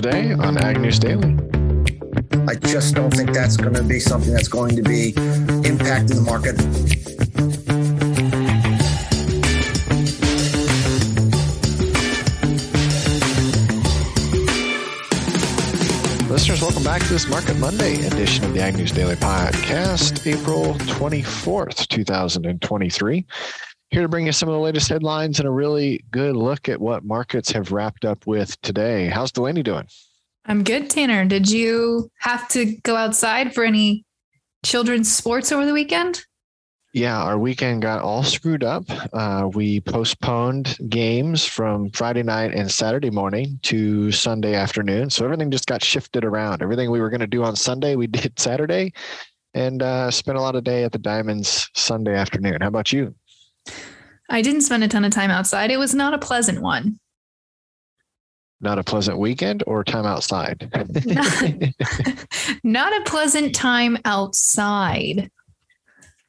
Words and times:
today 0.00 0.32
on 0.32 0.56
Ag 0.56 0.80
News 0.80 0.98
Daily. 0.98 1.36
I 2.48 2.54
just 2.54 2.94
don't 2.94 3.10
think 3.10 3.34
that's 3.34 3.58
going 3.58 3.74
to 3.74 3.82
be 3.82 4.00
something 4.00 4.32
that's 4.32 4.48
going 4.48 4.74
to 4.76 4.82
be 4.82 5.12
impacting 5.12 6.14
the 6.14 6.22
market. 6.22 6.56
Listeners, 16.30 16.62
welcome 16.62 16.82
back 16.82 17.02
to 17.02 17.08
this 17.08 17.28
Market 17.28 17.58
Monday 17.58 18.06
edition 18.06 18.46
of 18.46 18.54
the 18.54 18.60
Ag 18.62 18.76
News 18.76 18.92
Daily 18.92 19.16
Podcast, 19.16 20.26
April 20.26 20.76
24th, 20.76 21.86
2023. 21.88 23.26
Here 23.90 24.02
to 24.02 24.08
bring 24.08 24.26
you 24.26 24.32
some 24.32 24.48
of 24.48 24.52
the 24.52 24.60
latest 24.60 24.88
headlines 24.88 25.40
and 25.40 25.48
a 25.48 25.50
really 25.50 26.04
good 26.12 26.36
look 26.36 26.68
at 26.68 26.80
what 26.80 27.04
markets 27.04 27.50
have 27.50 27.72
wrapped 27.72 28.04
up 28.04 28.24
with 28.24 28.60
today. 28.62 29.08
How's 29.08 29.32
Delaney 29.32 29.64
doing? 29.64 29.88
I'm 30.44 30.62
good, 30.62 30.88
Tanner. 30.88 31.24
Did 31.24 31.50
you 31.50 32.08
have 32.20 32.46
to 32.50 32.76
go 32.84 32.94
outside 32.94 33.52
for 33.52 33.64
any 33.64 34.04
children's 34.64 35.12
sports 35.12 35.50
over 35.50 35.66
the 35.66 35.72
weekend? 35.72 36.24
Yeah, 36.92 37.20
our 37.20 37.36
weekend 37.36 37.82
got 37.82 38.02
all 38.02 38.22
screwed 38.22 38.62
up. 38.62 38.84
Uh, 39.12 39.48
we 39.52 39.80
postponed 39.80 40.78
games 40.88 41.44
from 41.44 41.90
Friday 41.90 42.22
night 42.22 42.54
and 42.54 42.70
Saturday 42.70 43.10
morning 43.10 43.58
to 43.62 44.12
Sunday 44.12 44.54
afternoon. 44.54 45.10
So 45.10 45.24
everything 45.24 45.50
just 45.50 45.66
got 45.66 45.82
shifted 45.82 46.24
around. 46.24 46.62
Everything 46.62 46.92
we 46.92 47.00
were 47.00 47.10
going 47.10 47.20
to 47.20 47.26
do 47.26 47.42
on 47.42 47.56
Sunday, 47.56 47.96
we 47.96 48.06
did 48.08 48.38
Saturday 48.38 48.92
and 49.54 49.82
uh, 49.82 50.12
spent 50.12 50.38
a 50.38 50.40
lot 50.40 50.54
of 50.54 50.62
day 50.62 50.84
at 50.84 50.92
the 50.92 50.98
Diamonds 50.98 51.68
Sunday 51.74 52.14
afternoon. 52.14 52.58
How 52.60 52.68
about 52.68 52.92
you? 52.92 53.14
I 54.30 54.42
didn't 54.42 54.62
spend 54.62 54.84
a 54.84 54.88
ton 54.88 55.04
of 55.04 55.12
time 55.12 55.30
outside. 55.30 55.70
It 55.70 55.78
was 55.78 55.94
not 55.94 56.14
a 56.14 56.18
pleasant 56.18 56.62
one. 56.62 56.98
Not 58.60 58.78
a 58.78 58.84
pleasant 58.84 59.18
weekend 59.18 59.64
or 59.66 59.82
time 59.82 60.06
outside? 60.06 60.70
not, 61.04 61.44
not 62.64 63.00
a 63.00 63.04
pleasant 63.04 63.54
time 63.54 63.98
outside. 64.04 65.30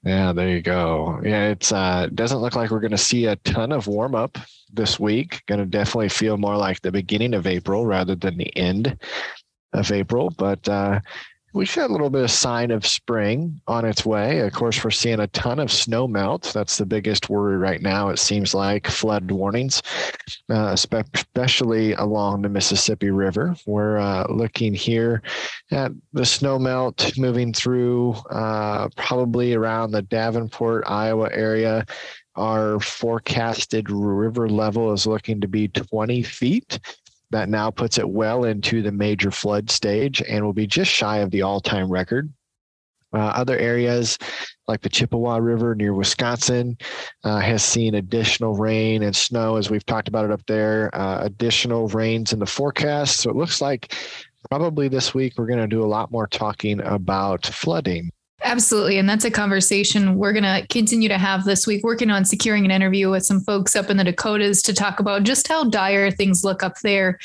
Yeah, 0.03 0.33
there 0.33 0.49
you 0.49 0.61
go. 0.61 1.19
Yeah, 1.23 1.49
it's 1.49 1.71
uh 1.71 2.07
doesn't 2.15 2.39
look 2.39 2.55
like 2.55 2.71
we're 2.71 2.79
going 2.79 2.91
to 2.91 2.97
see 2.97 3.25
a 3.25 3.35
ton 3.37 3.71
of 3.71 3.85
warm 3.85 4.15
up 4.15 4.37
this 4.73 4.99
week. 4.99 5.43
Going 5.47 5.59
to 5.59 5.65
definitely 5.65 6.09
feel 6.09 6.37
more 6.37 6.57
like 6.57 6.81
the 6.81 6.91
beginning 6.91 7.33
of 7.35 7.45
April 7.45 7.85
rather 7.85 8.15
than 8.15 8.37
the 8.37 8.55
end 8.57 8.97
of 9.73 9.91
April, 9.91 10.31
but 10.37 10.67
uh 10.67 11.01
we 11.53 11.65
should 11.65 11.81
have 11.81 11.89
a 11.89 11.93
little 11.93 12.09
bit 12.09 12.23
of 12.23 12.31
sign 12.31 12.71
of 12.71 12.85
spring 12.85 13.59
on 13.67 13.83
its 13.83 14.05
way. 14.05 14.39
Of 14.39 14.53
course, 14.53 14.83
we're 14.83 14.91
seeing 14.91 15.19
a 15.19 15.27
ton 15.27 15.59
of 15.59 15.71
snow 15.71 16.07
melt. 16.07 16.51
That's 16.53 16.77
the 16.77 16.85
biggest 16.85 17.29
worry 17.29 17.57
right 17.57 17.81
now. 17.81 18.09
It 18.09 18.19
seems 18.19 18.53
like 18.53 18.87
flood 18.87 19.29
warnings, 19.29 19.81
uh, 20.49 20.73
especially 20.73 21.93
along 21.93 22.41
the 22.41 22.49
Mississippi 22.49 23.11
River. 23.11 23.55
We're 23.65 23.97
uh, 23.97 24.27
looking 24.29 24.73
here 24.73 25.21
at 25.71 25.91
the 26.13 26.25
snow 26.25 26.57
melt 26.57 27.17
moving 27.17 27.51
through 27.51 28.13
uh, 28.29 28.87
probably 28.95 29.53
around 29.53 29.91
the 29.91 30.03
Davenport, 30.03 30.85
Iowa 30.87 31.29
area. 31.33 31.85
Our 32.35 32.79
forecasted 32.79 33.89
river 33.91 34.47
level 34.47 34.93
is 34.93 35.05
looking 35.05 35.41
to 35.41 35.49
be 35.49 35.67
20 35.67 36.23
feet 36.23 36.79
that 37.31 37.49
now 37.49 37.71
puts 37.71 37.97
it 37.97 38.09
well 38.09 38.43
into 38.43 38.81
the 38.81 38.91
major 38.91 39.31
flood 39.31 39.69
stage 39.69 40.21
and 40.21 40.45
will 40.45 40.53
be 40.53 40.67
just 40.67 40.91
shy 40.91 41.17
of 41.17 41.31
the 41.31 41.41
all 41.41 41.59
time 41.59 41.89
record. 41.89 42.31
Uh, 43.13 43.19
other 43.35 43.57
areas 43.57 44.17
like 44.69 44.81
the 44.81 44.89
Chippewa 44.89 45.35
River 45.37 45.75
near 45.75 45.93
Wisconsin 45.93 46.77
uh, 47.25 47.39
has 47.39 47.61
seen 47.61 47.95
additional 47.95 48.55
rain 48.55 49.03
and 49.03 49.13
snow, 49.13 49.57
as 49.57 49.69
we've 49.69 49.85
talked 49.85 50.07
about 50.07 50.23
it 50.23 50.31
up 50.31 50.45
there, 50.47 50.89
uh, 50.95 51.21
additional 51.23 51.89
rains 51.89 52.31
in 52.31 52.39
the 52.39 52.45
forecast. 52.45 53.17
So 53.17 53.29
it 53.29 53.35
looks 53.35 53.59
like 53.59 53.93
probably 54.49 54.87
this 54.87 55.13
week 55.13 55.33
we're 55.37 55.47
going 55.47 55.59
to 55.59 55.67
do 55.67 55.83
a 55.83 55.85
lot 55.85 56.09
more 56.09 56.25
talking 56.25 56.79
about 56.81 57.45
flooding. 57.45 58.11
Absolutely. 58.43 58.97
And 58.97 59.07
that's 59.07 59.23
a 59.23 59.29
conversation 59.29 60.15
we're 60.15 60.33
going 60.33 60.43
to 60.43 60.65
continue 60.67 61.07
to 61.09 61.17
have 61.17 61.45
this 61.45 61.67
week, 61.67 61.83
working 61.83 62.09
on 62.09 62.25
securing 62.25 62.65
an 62.65 62.71
interview 62.71 63.11
with 63.11 63.23
some 63.23 63.39
folks 63.39 63.75
up 63.75 63.89
in 63.89 63.97
the 63.97 64.03
Dakotas 64.03 64.63
to 64.63 64.73
talk 64.73 64.99
about 64.99 65.23
just 65.23 65.47
how 65.47 65.65
dire 65.65 66.09
things 66.09 66.43
look 66.43 66.63
up 66.63 66.79
there, 66.79 67.19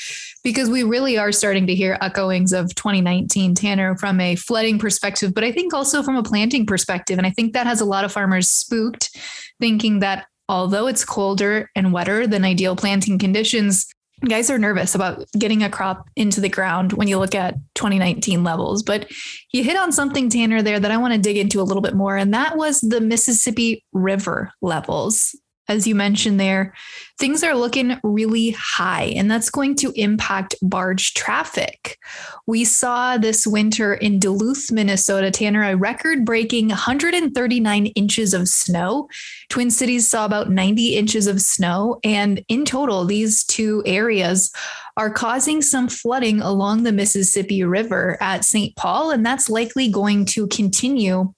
because 0.44 0.69
we 0.69 0.82
really 0.82 1.16
are 1.16 1.32
starting 1.32 1.66
to 1.69 1.75
hear 1.75 1.97
echoings 2.03 2.53
of 2.53 2.75
2019, 2.75 3.55
Tanner, 3.55 3.97
from 3.97 4.21
a 4.21 4.37
flooding 4.37 4.78
perspective, 4.78 5.32
but 5.32 5.43
I 5.43 5.53
think 5.53 5.72
also 5.72 6.03
from 6.03 6.16
a 6.16 6.22
planting 6.22 6.66
perspective. 6.66 7.16
And 7.16 7.26
I 7.26 7.31
think 7.31 7.55
that 7.55 7.66
has 7.66 7.81
a 7.81 7.87
lot 7.87 8.05
of 8.05 8.12
farmers 8.12 8.50
spooked, 8.50 9.19
thinking 9.59 10.00
that 10.00 10.26
although 10.49 10.87
it's 10.87 11.05
colder 11.05 11.71
and 11.75 11.93
wetter 11.93 12.26
than 12.26 12.44
ideal 12.44 12.76
planting 12.76 13.19
conditions, 13.19 13.87
guys 14.25 14.50
are 14.50 14.59
nervous 14.59 14.94
about 14.94 15.25
getting 15.38 15.62
a 15.62 15.71
crop 15.71 16.09
into 16.16 16.41
the 16.41 16.49
ground 16.49 16.93
when 16.94 17.09
you 17.09 17.19
look 17.19 17.34
at 17.34 17.54
2019 17.75 18.43
levels. 18.44 18.82
But 18.82 19.10
you 19.53 19.62
hit 19.62 19.77
on 19.77 19.93
something, 19.93 20.31
Tanner, 20.31 20.62
there 20.62 20.81
that 20.81 20.91
I 20.91 20.97
want 20.97 21.15
to 21.15 21.21
dig 21.21 21.37
into 21.37 21.60
a 21.60 21.65
little 21.65 21.82
bit 21.82 21.94
more, 21.94 22.16
and 22.16 22.32
that 22.34 22.56
was 22.56 22.81
the 22.81 23.00
Mississippi 23.00 23.84
River 23.93 24.53
levels 24.62 25.34
as 25.69 25.87
you 25.87 25.94
mentioned 25.94 26.38
there, 26.38 26.75
things 27.19 27.43
are 27.43 27.54
looking 27.54 27.99
really 28.03 28.50
high, 28.50 29.12
and 29.16 29.31
that's 29.31 29.50
going 29.50 29.75
to 29.77 29.93
impact 29.97 30.54
barge 30.62 31.15
traffic. 31.15 31.99
We 32.47 32.65
saw 32.65 33.16
this 33.16 33.47
winter 33.47 33.94
in 33.94 34.19
Duluth, 34.19 34.71
Minnesota, 34.71 35.31
Tanner, 35.31 35.65
a 35.65 35.76
record 35.76 36.25
breaking 36.25 36.69
139 36.69 37.87
inches 37.87 38.34
of 38.34 38.49
snow. 38.49 39.09
Twin 39.49 39.71
Cities 39.71 40.09
saw 40.09 40.25
about 40.25 40.50
90 40.50 40.97
inches 40.97 41.26
of 41.26 41.41
snow. 41.41 41.99
And 42.05 42.44
in 42.49 42.65
total, 42.65 43.05
these 43.05 43.44
two 43.44 43.82
areas 43.87 44.53
are 44.97 45.10
causing 45.10 45.62
some 45.62 45.88
flooding 45.88 46.41
along 46.41 46.82
the 46.82 46.93
Mississippi 46.93 47.65
River 47.65 48.19
at 48.21 48.44
St. 48.44 48.75
Paul, 48.76 49.10
and 49.10 49.25
that's 49.25 49.50
likely 49.50 49.88
going 49.88 50.26
to 50.26 50.47
continue 50.49 51.32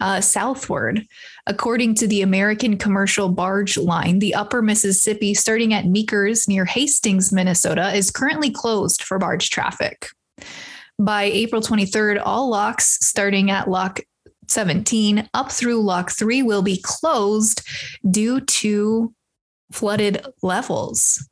uh, 0.00 0.20
southward. 0.20 1.06
According 1.46 1.96
to 1.96 2.06
the 2.06 2.22
American 2.22 2.78
Commercial 2.78 3.28
Barge 3.28 3.76
Line, 3.76 4.18
the 4.18 4.34
upper 4.34 4.62
Mississippi, 4.62 5.34
starting 5.34 5.74
at 5.74 5.86
Meekers 5.86 6.48
near 6.48 6.64
Hastings, 6.64 7.32
Minnesota, 7.32 7.94
is 7.94 8.10
currently 8.10 8.50
closed 8.50 9.02
for 9.02 9.18
barge 9.18 9.50
traffic. 9.50 10.08
By 10.98 11.24
April 11.24 11.60
23rd, 11.60 12.22
all 12.24 12.48
locks 12.48 12.98
starting 13.04 13.50
at 13.50 13.68
lock 13.68 14.00
17 14.48 15.28
up 15.34 15.52
through 15.52 15.82
lock 15.82 16.10
3 16.10 16.42
will 16.42 16.62
be 16.62 16.80
closed 16.82 17.66
due 18.10 18.40
to 18.40 19.12
flooded 19.72 20.24
levels. 20.42 21.28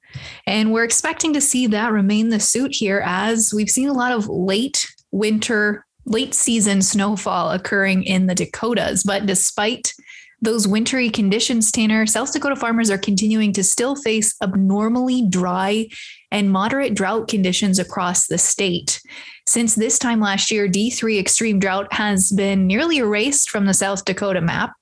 And 0.47 0.73
we're 0.73 0.85
expecting 0.85 1.33
to 1.33 1.41
see 1.41 1.67
that 1.69 1.93
remain 1.93 2.29
the 2.29 2.41
suit 2.41 2.75
here 2.75 3.03
as 3.05 3.53
we've 3.55 3.71
seen 3.71 3.89
a 3.89 3.95
lot 3.95 4.13
of 4.13 4.29
late 4.29 4.87
winter 5.11 5.87
late 6.05 6.35
season 6.35 6.83
snowfall 6.83 7.51
occurring 7.53 8.03
in 8.05 8.27
the 8.27 8.35
Dakotas. 8.35 9.05
But 9.05 9.27
despite 9.27 9.95
those 10.43 10.67
wintry 10.67 11.09
conditions, 11.09 11.71
Tanner, 11.71 12.05
South 12.05 12.33
Dakota 12.33 12.57
farmers 12.57 12.91
are 12.91 12.99
continuing 12.99 13.53
to 13.53 13.63
still 13.63 13.95
face 13.95 14.35
abnormally 14.43 15.25
dry 15.29 15.87
and 16.33 16.51
moderate 16.51 16.95
drought 16.95 17.29
conditions 17.29 17.79
across 17.79 18.27
the 18.27 18.39
state. 18.39 19.01
Since 19.47 19.77
this 19.77 20.01
time 20.01 20.21
last 20.21 20.51
year, 20.51 20.69
D3 20.69 21.19
extreme 21.19 21.61
drought 21.61 21.93
has 21.93 22.33
been 22.33 22.67
nearly 22.67 22.99
erased 22.99 23.51
from 23.51 23.67
the 23.67 23.75
South 23.75 24.05
Dakota 24.05 24.41
map. 24.41 24.73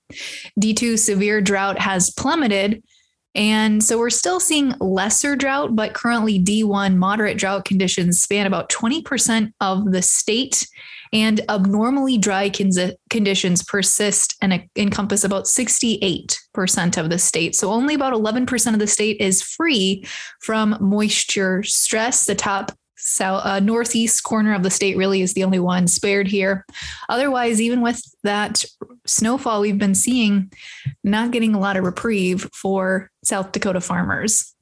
D2 0.59 0.99
severe 0.99 1.43
drought 1.43 1.79
has 1.79 2.11
plummeted. 2.11 2.83
And 3.35 3.85
so 3.85 3.99
we're 3.99 4.11
still 4.11 4.41
seeing 4.41 4.75
lesser 4.81 5.37
drought, 5.37 5.77
but 5.77 5.95
currently 5.95 6.43
D1 6.43 6.97
moderate 6.97 7.39
drought 7.39 7.67
conditions 7.67 8.21
span 8.21 8.47
about 8.47 8.71
20% 8.71 9.53
of 9.61 9.93
the 9.93 10.03
state 10.03 10.67
and 11.13 11.41
abnormally 11.49 12.19
dry 12.19 12.49
con- 12.51 12.93
conditions 13.09 13.63
persist 13.63 14.37
and 14.41 14.65
encompass 14.77 15.25
about 15.25 15.45
68% 15.45 16.97
of 16.97 17.11
the 17.11 17.19
state. 17.19 17.55
So 17.55 17.71
only 17.71 17.95
about 17.95 18.13
11% 18.13 18.73
of 18.73 18.79
the 18.79 18.87
state 18.87 19.21
is 19.21 19.43
free 19.43 20.05
from 20.41 20.77
moisture 20.81 21.63
stress. 21.63 22.27
The 22.27 22.35
top 22.35 22.73
south 22.97 23.45
uh, 23.45 23.61
northeast 23.61 24.23
corner 24.23 24.55
of 24.55 24.63
the 24.63 24.71
state 24.71 24.97
really 24.97 25.23
is 25.23 25.33
the 25.35 25.45
only 25.45 25.59
one 25.59 25.89
spared 25.89 26.29
here. 26.29 26.67
Otherwise, 27.09 27.61
even 27.61 27.81
with 27.81 28.03
that 28.23 28.65
snowfall 29.07 29.61
we've 29.61 29.79
been 29.79 29.95
seeing, 29.95 30.53
not 31.03 31.31
getting 31.31 31.55
a 31.55 31.59
lot 31.59 31.77
of 31.77 31.85
reprieve 31.85 32.49
for 32.55 33.11
South 33.25 33.53
Dakota 33.53 33.81
farmers. 33.81 34.55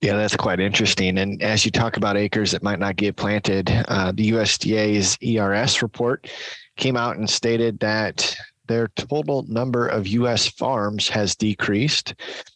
Yeah, 0.00 0.16
that's 0.16 0.36
quite 0.36 0.60
interesting. 0.60 1.18
And 1.18 1.42
as 1.42 1.64
you 1.66 1.70
talk 1.70 1.98
about 1.98 2.16
acres 2.16 2.52
that 2.52 2.62
might 2.62 2.78
not 2.78 2.96
get 2.96 3.16
planted, 3.16 3.70
uh, 3.88 4.12
the 4.12 4.30
USDA's 4.30 5.18
ERS 5.22 5.82
report 5.82 6.30
came 6.76 6.96
out 6.96 7.18
and 7.18 7.28
stated 7.28 7.80
that 7.80 8.34
their 8.66 8.88
total 8.96 9.44
number 9.48 9.86
of 9.86 10.06
U.S. 10.06 10.48
farms 10.48 11.08
has 11.08 11.36
decreased. 11.36 12.14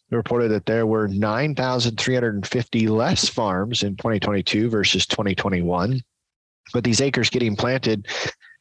They 0.09 0.17
reported 0.17 0.49
that 0.49 0.65
there 0.65 0.87
were 0.87 1.07
9,350 1.07 2.87
less 2.87 3.29
farms 3.29 3.83
in 3.83 3.95
2022 3.97 4.69
versus 4.69 5.05
2021. 5.05 6.01
But 6.73 6.83
these 6.83 7.01
acres 7.01 7.29
getting 7.29 7.55
planted 7.55 8.07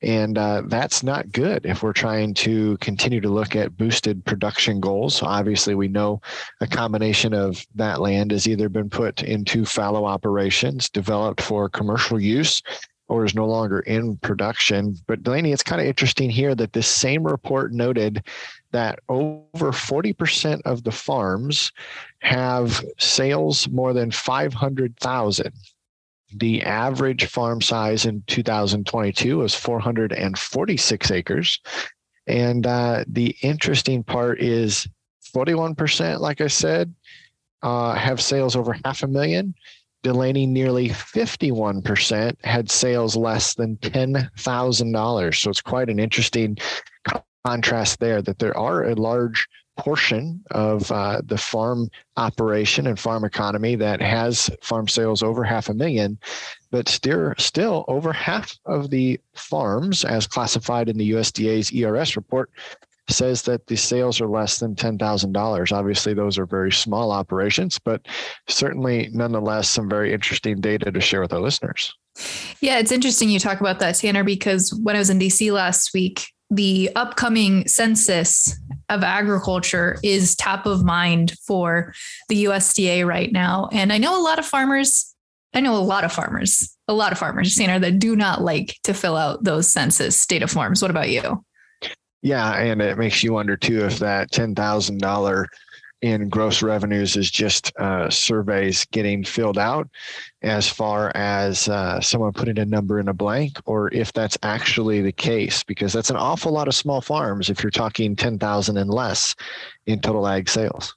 And 0.03 0.37
uh, 0.37 0.63
that's 0.67 1.03
not 1.03 1.33
good 1.33 1.65
if 1.65 1.83
we're 1.83 1.95
trying 1.95 2.35
to 2.35 2.77
continue 2.79 3.21
to 3.23 3.31
look 3.31 3.57
at 3.57 3.77
boosted 3.77 4.25
production 4.25 4.79
goals. 4.79 5.17
So 5.17 5.27
obviously, 5.27 5.75
we 5.75 5.89
know 5.89 6.21
a 6.61 6.67
combination 6.67 7.33
of 7.33 7.67
that 7.75 8.01
land 8.01 8.31
has 8.31 8.47
either 8.47 8.69
been 8.69 8.91
put 8.91 9.23
into 9.23 9.65
fallow 9.65 10.05
operations, 10.05 10.91
developed 10.91 11.41
for 11.41 11.71
commercial 11.71 12.21
use, 12.21 12.63
or 13.09 13.25
is 13.25 13.35
no 13.35 13.47
longer 13.47 13.81
in 13.81 14.17
production. 14.19 14.97
But 15.07 15.23
Delaney, 15.23 15.53
it's 15.53 15.63
kind 15.63 15.81
of 15.81 15.87
interesting 15.87 16.29
here 16.29 16.55
that 16.55 16.73
this 16.73 16.89
same 16.89 17.25
report 17.25 17.73
noted 17.73 18.25
that 18.77 18.99
over 19.09 19.73
40% 19.73 20.61
of 20.67 20.85
the 20.85 20.93
farms 20.93 21.73
have 22.21 22.85
sales 22.99 23.69
more 23.71 23.95
than 23.95 24.11
500,000. 24.11 25.53
The 26.37 26.63
average 26.63 27.25
farm 27.25 27.63
size 27.63 28.05
in 28.05 28.23
2022 28.27 29.39
was 29.39 29.55
446 29.55 31.11
acres. 31.11 31.59
And 32.27 32.67
uh, 32.67 33.05
the 33.07 33.35
interesting 33.41 34.05
part 34.05 34.43
is 34.43 34.87
41%, 35.35 36.21
like 36.21 36.43
I 36.43 36.49
said, 36.49 36.95
uh, 37.63 37.95
have 37.95 38.21
sales 38.21 38.57
over 38.57 38.77
half 38.85 39.03
a 39.03 39.07
million. 39.07 39.55
Delaney, 40.03 40.47
nearly 40.47 40.91
51% 40.91 42.37
had 42.45 42.71
sales 42.71 43.17
less 43.17 43.55
than 43.55 43.77
$10,000. 43.79 45.35
So 45.35 45.51
it's 45.51 45.63
quite 45.63 45.89
an 45.89 45.99
interesting 45.99 46.59
contrast 47.47 48.01
there 48.01 48.21
that 48.23 48.39
there 48.39 48.57
are 48.57 48.85
a 48.85 48.95
large 48.95 49.47
portion 49.77 50.43
of 50.51 50.91
uh, 50.91 51.21
the 51.27 51.39
farm 51.39 51.89
operation 52.17 52.87
and 52.87 52.99
farm 52.99 53.25
economy 53.25 53.77
that 53.77 54.01
has 54.01 54.51
farm 54.63 54.89
sales 54.89 55.23
over 55.23 55.45
half 55.45 55.69
a 55.69 55.75
million, 55.75 56.19
but 56.71 56.89
still, 56.89 57.35
still 57.39 57.85
over 57.87 58.13
half 58.13 58.51
of 58.65 58.91
the 58.91 59.21
farms, 59.35 60.05
as 60.05 60.27
classified 60.27 60.89
in 60.89 60.97
the 60.97 61.11
USDA's 61.13 61.73
ERS 61.73 62.17
report, 62.17 62.51
says 63.09 63.43
that 63.43 63.67
the 63.69 63.77
sales 63.77 64.21
are 64.21 64.27
less 64.27 64.59
than 64.59 64.75
$10,000. 64.75 65.73
Obviously, 65.73 66.15
those 66.15 66.39
are 66.39 66.47
very 66.47 66.73
small 66.73 67.13
operations, 67.13 67.79
but 67.79 68.05
certainly, 68.49 69.09
nonetheless, 69.13 69.69
some 69.69 69.89
very 69.89 70.13
interesting 70.13 70.61
data 70.61 70.91
to 70.91 71.01
share 71.01 71.21
with 71.21 71.33
our 71.33 71.41
listeners. 71.41 71.95
Yeah, 72.61 72.79
it's 72.79 72.91
interesting 72.91 73.29
you 73.29 73.39
talk 73.39 73.61
about 73.61 73.79
that, 73.79 73.95
Tanner, 73.97 74.25
because 74.25 74.73
when 74.83 74.97
I 74.97 74.99
was 74.99 75.11
in 75.11 75.19
DC 75.19 75.53
last 75.53 75.93
week, 75.93 76.33
the 76.51 76.91
upcoming 76.95 77.67
census 77.67 78.59
of 78.89 79.03
agriculture 79.03 79.99
is 80.03 80.37
top 80.37 80.67
of 80.67 80.85
mind 80.85 81.33
for 81.47 81.93
the 82.29 82.45
USDA 82.45 83.07
right 83.07 83.33
now. 83.33 83.69
And 83.73 83.93
I 83.93 83.99
know 83.99 84.21
a 84.21 84.23
lot 84.23 84.39
of 84.39 84.47
farmers, 84.47 85.15
I 85.55 85.61
know 85.61 85.77
a 85.77 85.79
lot 85.79 86.05
of 86.05 86.13
farmers, 86.13 86.77
a 86.87 86.95
lot 86.95 87.13
of 87.13 87.19
farmers, 87.19 87.57
Tanner, 87.57 87.79
that 87.81 87.99
do 87.99 88.15
not 88.15 88.43
like 88.43 88.77
to 88.85 88.95
fill 88.95 89.17
out 89.17 89.43
those 89.43 89.69
census 89.69 90.25
data 90.27 90.47
forms. 90.47 90.83
What 90.83 90.91
about 90.91 91.11
you? 91.11 91.45
Yeah, 92.23 92.55
and 92.55 92.81
it 92.81 92.99
makes 92.99 93.23
you 93.23 93.33
wonder 93.33 93.57
too 93.57 93.85
if 93.85 93.99
that 93.99 94.33
ten 94.33 94.55
thousand 94.55 94.99
dollar 94.99 95.47
in 96.03 96.29
gross 96.29 96.63
revenues 96.63 97.17
is 97.17 97.31
just 97.31 97.73
uh, 97.79 98.11
surveys 98.11 98.85
getting 98.87 99.25
filled 99.25 99.59
out 99.59 99.89
as 100.43 100.69
far 100.69 101.11
as 101.15 101.69
uh, 101.69 102.01
someone 102.01 102.33
putting 102.33 102.59
a 102.59 102.65
number 102.65 103.01
in 103.01 103.09
a 103.09 103.15
blank 103.15 103.59
or 103.65 103.93
if 103.95 104.13
that's 104.13 104.37
actually 104.43 105.01
the 105.01 105.13
case 105.13 105.65
because 105.65 105.93
that's 105.93 106.11
an 106.11 106.17
awful 106.17 106.53
lot 106.53 106.69
of 106.69 106.75
small 106.75 107.01
farms 107.01 107.49
if 107.49 107.63
you're 107.63 107.71
talking 107.71 108.15
10,000 108.15 108.77
and 108.77 108.91
less 108.91 109.35
in 109.87 110.01
total 110.01 110.27
ag 110.27 110.49
sales. 110.49 110.95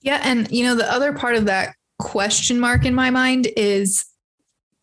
Yeah 0.00 0.20
and 0.22 0.50
you 0.50 0.64
know 0.64 0.74
the 0.74 0.90
other 0.90 1.12
part 1.12 1.36
of 1.36 1.46
that 1.46 1.74
question 1.98 2.58
mark 2.58 2.84
in 2.84 2.94
my 2.94 3.10
mind 3.10 3.48
is 3.56 4.04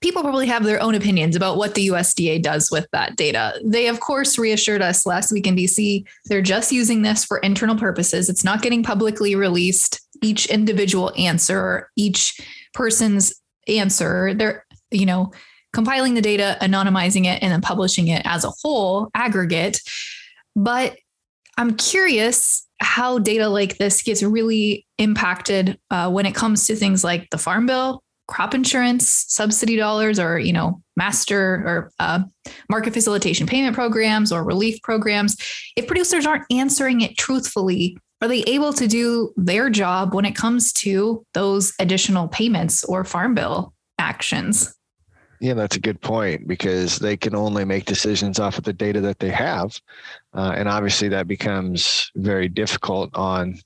people 0.02 0.24
probably 0.24 0.48
have 0.48 0.64
their 0.64 0.82
own 0.82 0.96
opinions 0.96 1.36
about 1.36 1.58
what 1.58 1.76
the 1.76 1.88
USDA 1.88 2.42
does 2.42 2.72
with 2.72 2.88
that 2.92 3.16
data. 3.16 3.54
They, 3.64 3.88
of 3.88 4.00
course, 4.00 4.38
reassured 4.38 4.82
us 4.82 5.06
last 5.06 5.32
week 5.32 5.48
in 5.48 5.56
DC 5.56 6.06
they're 6.26 6.42
just 6.42 6.72
using 6.72 7.02
this 7.02 7.24
for 7.24 7.38
internal 7.40 7.76
purposes. 7.76 8.30
It's 8.30 8.44
not 8.44 8.62
getting 8.62 8.84
publicly 8.84 9.36
released. 9.36 10.02
Each 10.24 10.46
individual 10.48 11.12
answer, 11.18 11.90
each 11.96 12.40
person's 12.74 13.34
answer, 13.68 14.34
they're, 14.34 14.66
you 14.92 15.06
know, 15.06 15.32
compiling 15.74 16.14
the 16.14 16.22
data, 16.22 16.58
anonymizing 16.62 17.26
it, 17.26 17.42
and 17.42 17.52
then 17.52 17.62
publishing 17.62 18.08
it 18.08 18.22
as 18.26 18.44
a 18.44 18.52
whole 18.62 19.10
aggregate. 19.16 19.80
But 20.56 20.98
I'm 21.58 21.76
curious 21.76 22.68
how 22.80 23.20
data 23.20 23.48
like 23.48 23.78
this 23.78 24.02
gets 24.02 24.24
really 24.24 24.86
impacted 24.98 25.80
uh, 25.90 26.10
when 26.10 26.26
it 26.26 26.36
comes 26.36 26.66
to 26.68 26.76
things 26.76 27.04
like 27.04 27.30
the 27.30 27.38
Farm 27.38 27.66
Bill, 27.66 28.04
crop 28.32 28.56
insurance 28.56 29.26
subsidy 29.28 29.76
dollars 29.76 30.18
or 30.18 30.40
you 30.40 30.54
know 30.54 30.82
master 30.96 31.56
or 31.68 31.92
uh, 32.00 32.20
market 32.70 32.94
facilitation 32.94 33.46
payment 33.46 33.76
programs 33.76 34.32
or 34.32 34.46
relief 34.46 34.82
programs 34.82 35.36
if 35.76 35.86
producers 35.86 36.26
aren't 36.26 36.46
answering 36.50 37.02
it 37.02 37.18
truthfully 37.18 37.98
are 38.22 38.30
they 38.30 38.42
able 38.44 38.72
to 38.72 38.88
do 38.88 39.34
their 39.36 39.70
job 39.70 40.14
when 40.14 40.24
it 40.24 40.34
comes 40.34 40.72
to 40.72 41.26
those 41.34 41.74
additional 41.78 42.30
payments 42.30 42.86
or 42.86 43.04
farm 43.04 43.36
bill 43.36 43.74
actions 44.00 44.74
yeah, 45.42 45.56
that's 45.56 45.76
a 45.76 45.80
good 45.80 46.00
point 46.00 46.48
because 46.48 47.00
they 47.00 47.18
can 47.18 47.34
only 47.34 47.66
make 47.66 47.86
decisions 47.86 48.38
off 48.38 48.60
of 48.60 48.64
the 48.64 48.74
data 48.74 49.02
that 49.02 49.18
they 49.18 49.32
have. 49.32 49.76
Uh, 50.36 50.54
and 50.56 50.70
obviously, 50.70 51.10
that 51.10 51.28
becomes 51.28 52.12
very 52.16 52.48
difficult 52.48 53.10
on 53.16 53.58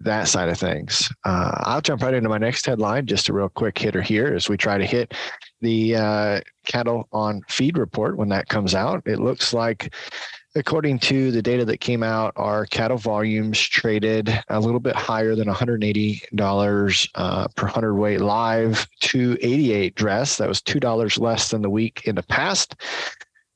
that 0.00 0.28
side 0.28 0.48
of 0.48 0.58
things. 0.58 1.12
Uh, 1.24 1.52
I'll 1.64 1.80
jump 1.80 2.02
right 2.02 2.14
into 2.14 2.28
my 2.28 2.38
next 2.38 2.66
headline, 2.66 3.06
just 3.06 3.28
a 3.28 3.32
real 3.32 3.48
quick 3.48 3.78
hitter 3.78 4.02
here 4.02 4.34
as 4.34 4.48
we 4.48 4.56
try 4.56 4.78
to 4.78 4.86
hit 4.86 5.14
the 5.60 5.96
uh, 5.96 6.40
cattle 6.66 7.08
on 7.12 7.42
feed 7.48 7.76
report 7.76 8.16
when 8.16 8.28
that 8.30 8.48
comes 8.48 8.74
out. 8.74 9.02
It 9.06 9.20
looks 9.20 9.52
like, 9.52 9.94
according 10.54 11.00
to 11.00 11.30
the 11.30 11.42
data 11.42 11.66
that 11.66 11.80
came 11.80 12.02
out, 12.02 12.32
our 12.36 12.64
cattle 12.66 12.96
volumes 12.96 13.60
traded 13.60 14.32
a 14.48 14.58
little 14.58 14.80
bit 14.80 14.96
higher 14.96 15.34
than 15.34 15.48
$180 15.48 17.08
uh, 17.14 17.48
per 17.48 17.66
hundredweight 17.66 18.20
live 18.20 18.88
to 19.00 19.36
88 19.42 19.94
dress. 19.94 20.38
That 20.38 20.48
was 20.48 20.62
$2 20.62 21.20
less 21.20 21.50
than 21.50 21.60
the 21.60 21.70
week 21.70 22.02
in 22.06 22.14
the 22.14 22.22
past 22.22 22.74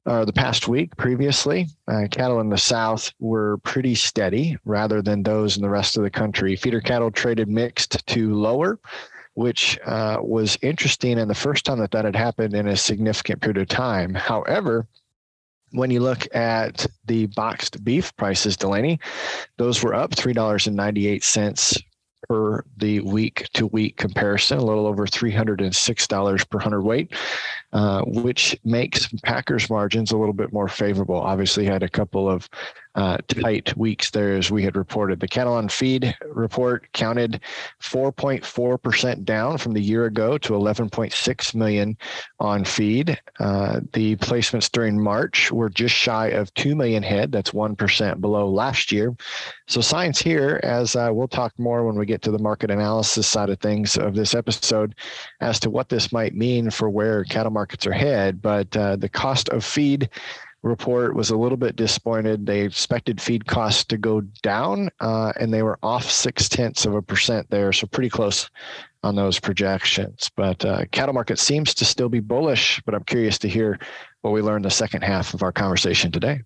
uh, 0.07 0.25
the 0.25 0.33
past 0.33 0.69
week 0.69 0.95
previously, 0.97 1.67
uh, 1.89 2.07
cattle 2.11 2.41
in 2.41 2.51
the 2.51 2.59
south 2.59 3.13
were 3.19 3.59
pretty 3.59 3.95
steady 3.95 4.57
rather 4.65 5.01
than 5.01 5.23
those 5.23 5.57
in 5.57 5.63
the 5.63 5.69
rest 5.69 5.97
of 5.97 6.03
the 6.03 6.11
country. 6.11 6.57
Feeder 6.57 6.81
cattle 6.81 7.11
traded 7.11 7.49
mixed 7.49 8.07
to 8.07 8.35
lower, 8.35 8.79
which 9.35 9.79
uh, 9.87 10.19
was 10.21 10.59
interesting 10.63 11.19
and 11.19 11.31
the 11.31 11.35
first 11.35 11.65
time 11.65 11.79
that 11.79 11.91
that 11.93 12.05
had 12.05 12.17
happened 12.17 12.55
in 12.55 12.69
a 12.69 12.77
significant 12.77 13.41
period 13.41 13.59
of 13.59 13.69
time. 13.69 14.15
However, 14.15 14.87
when 15.71 15.91
you 15.91 16.01
look 16.01 16.33
at 16.35 16.87
the 17.07 17.27
boxed 17.27 17.83
beef 17.85 18.15
prices, 18.17 18.57
Delaney, 18.57 19.01
those 19.57 19.83
were 19.83 19.95
up 19.95 20.13
$3.98 20.13 21.83
per 22.29 22.65
the 22.77 23.01
week 23.01 23.49
to 23.55 23.67
week 23.67 23.97
comparison, 23.97 24.59
a 24.59 24.65
little 24.65 24.87
over 24.87 25.07
$306 25.07 26.49
per 26.51 26.59
hundredweight, 26.59 27.13
uh, 27.75 28.03
which 28.07 28.57
makes 28.65 29.09
Packers 29.25 29.69
margins 29.69 30.13
a 30.13 30.17
little 30.17 30.33
bit 30.33 30.53
more 30.53 30.69
favorable. 30.69 31.17
Obviously, 31.17 31.65
had 31.65 31.83
a 31.83 31.89
couple 31.89 32.31
of 32.31 32.49
uh, 32.95 33.19
tight 33.27 33.77
weeks 33.77 34.11
there, 34.11 34.37
as 34.37 34.51
we 34.51 34.63
had 34.63 34.77
reported. 34.77 35.19
The 35.19 35.27
cattle 35.27 35.55
on 35.55 35.69
feed 35.69 36.17
report 36.29 36.87
counted 36.93 37.41
4.4% 37.83 39.25
down 39.25 39.59
from 39.59 39.73
the 39.73 39.81
year 39.81 40.05
ago 40.05 40.39
to 40.39 40.53
11.6 40.53 41.55
million 41.55 41.97
on 42.39 42.65
feed. 42.65 43.21
Uh, 43.41 43.81
the 43.93 44.15
placements 44.17 44.71
during 44.71 45.03
March 45.03 45.51
were 45.51 45.69
just 45.69 45.95
shy 45.95 46.29
of 46.29 46.55
2 46.55 46.77
million 46.77 47.03
head. 47.03 47.33
That's 47.33 47.51
1% 47.51 48.21
below 48.21 48.49
last 48.49 48.93
year. 48.93 49.15
So, 49.67 49.81
signs 49.81 50.21
here, 50.21 50.61
as 50.63 50.95
uh, 50.95 51.09
we'll 51.13 51.27
talk 51.27 51.53
more 51.59 51.85
when 51.85 51.97
we 51.97 52.07
get 52.07 52.23
to 52.23 52.31
the 52.31 52.39
market 52.39 52.71
analysis 52.71 53.27
side 53.27 53.51
of 53.51 53.59
things 53.59 53.97
of 53.97 54.15
this 54.15 54.35
episode, 54.35 54.95
as 55.41 55.59
to 55.61 55.71
what 55.71 55.89
this 55.89 56.13
might 56.13 56.37
mean 56.37 56.71
for 56.71 56.89
where 56.89 57.25
cattle 57.25 57.51
markets 57.65 57.87
are 57.87 57.93
head. 57.93 58.43
But 58.43 58.77
uh, 58.77 58.97
the 58.97 59.09
cost 59.09 59.49
of 59.49 59.65
feed 59.65 60.11
report 60.63 61.15
was 61.15 61.31
a 61.31 61.37
little 61.37 61.57
bit 61.57 61.77
disappointed. 61.77 62.45
They 62.45 62.61
expected 62.61 63.23
feed 63.23 63.47
costs 63.47 63.85
to 63.85 63.97
go 63.97 64.21
down, 64.43 64.91
uh, 65.01 65.33
and 65.41 65.53
they 65.53 65.63
were 65.63 65.79
off 65.83 66.11
six 66.11 66.47
tenths 66.47 66.85
of 66.85 66.95
a 66.95 67.01
percent 67.01 67.49
there, 67.49 67.73
so 67.73 67.87
pretty 67.87 68.11
close 68.11 68.51
on 69.03 69.17
those 69.17 69.41
projections. 69.41 70.31
But 70.37 70.63
uh, 70.63 70.85
cattle 70.93 71.15
market 71.15 71.39
seems 71.39 71.73
to 71.75 71.87
still 71.87 72.11
be 72.11 72.21
bullish. 72.21 72.83
But 72.85 72.95
I'm 72.95 73.05
curious 73.05 73.39
to 73.39 73.49
hear 73.49 73.79
what 74.21 74.33
we 74.33 74.43
learned 74.43 74.67
the 74.67 74.71
second 74.71 75.05
half 75.05 75.33
of 75.33 75.43
our 75.43 75.53
conversation 75.53 76.13
today. 76.13 76.43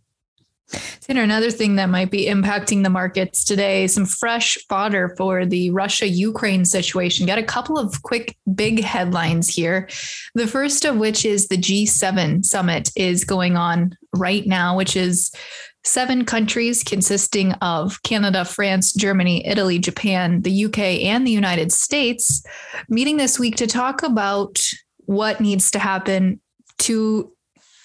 Another 1.09 1.51
thing 1.51 1.77
that 1.77 1.89
might 1.89 2.11
be 2.11 2.27
impacting 2.27 2.83
the 2.83 2.91
markets 2.91 3.43
today, 3.43 3.87
some 3.87 4.05
fresh 4.05 4.59
fodder 4.69 5.15
for 5.17 5.47
the 5.47 5.71
Russia 5.71 6.07
Ukraine 6.07 6.65
situation. 6.67 7.27
Got 7.27 7.39
a 7.39 7.43
couple 7.43 7.79
of 7.79 8.03
quick 8.03 8.37
big 8.55 8.83
headlines 8.83 9.49
here. 9.49 9.89
The 10.35 10.47
first 10.47 10.85
of 10.85 10.99
which 10.99 11.25
is 11.25 11.49
the 11.49 11.57
G7 11.57 12.45
summit 12.45 12.91
is 12.95 13.25
going 13.25 13.57
on 13.57 13.97
right 14.15 14.47
now, 14.47 14.77
which 14.77 14.97
is 14.97 15.33
seven 15.85 16.25
countries 16.25 16.83
consisting 16.83 17.53
of 17.55 18.03
Canada, 18.03 18.45
France, 18.45 18.93
Germany, 18.93 19.47
Italy, 19.47 19.79
Japan, 19.79 20.43
the 20.43 20.67
UK, 20.67 20.79
and 20.79 21.27
the 21.27 21.31
United 21.31 21.73
States 21.73 22.45
meeting 22.89 23.17
this 23.17 23.39
week 23.39 23.57
to 23.57 23.67
talk 23.67 24.03
about 24.03 24.61
what 25.07 25.41
needs 25.41 25.71
to 25.71 25.79
happen 25.79 26.41
to 26.79 27.33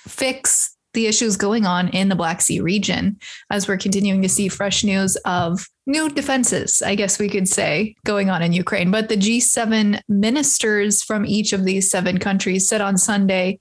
fix 0.07 0.75
the 0.93 1.07
issues 1.07 1.37
going 1.37 1.65
on 1.65 1.89
in 1.89 2.09
the 2.09 2.15
Black 2.15 2.41
Sea 2.41 2.59
region 2.59 3.17
as 3.49 3.67
we're 3.67 3.77
continuing 3.77 4.21
to 4.21 4.29
see 4.29 4.47
fresh 4.47 4.83
news 4.83 5.15
of 5.25 5.67
new 5.85 6.09
defenses, 6.09 6.81
I 6.81 6.95
guess 6.95 7.19
we 7.19 7.29
could 7.29 7.47
say, 7.47 7.95
going 8.05 8.29
on 8.29 8.41
in 8.41 8.53
Ukraine. 8.53 8.91
But 8.91 9.09
the 9.09 9.17
G7 9.17 9.99
ministers 10.07 11.03
from 11.03 11.25
each 11.25 11.53
of 11.53 11.65
these 11.65 11.89
seven 11.89 12.19
countries 12.19 12.67
said 12.67 12.81
on 12.81 12.97
Sunday 12.97 13.59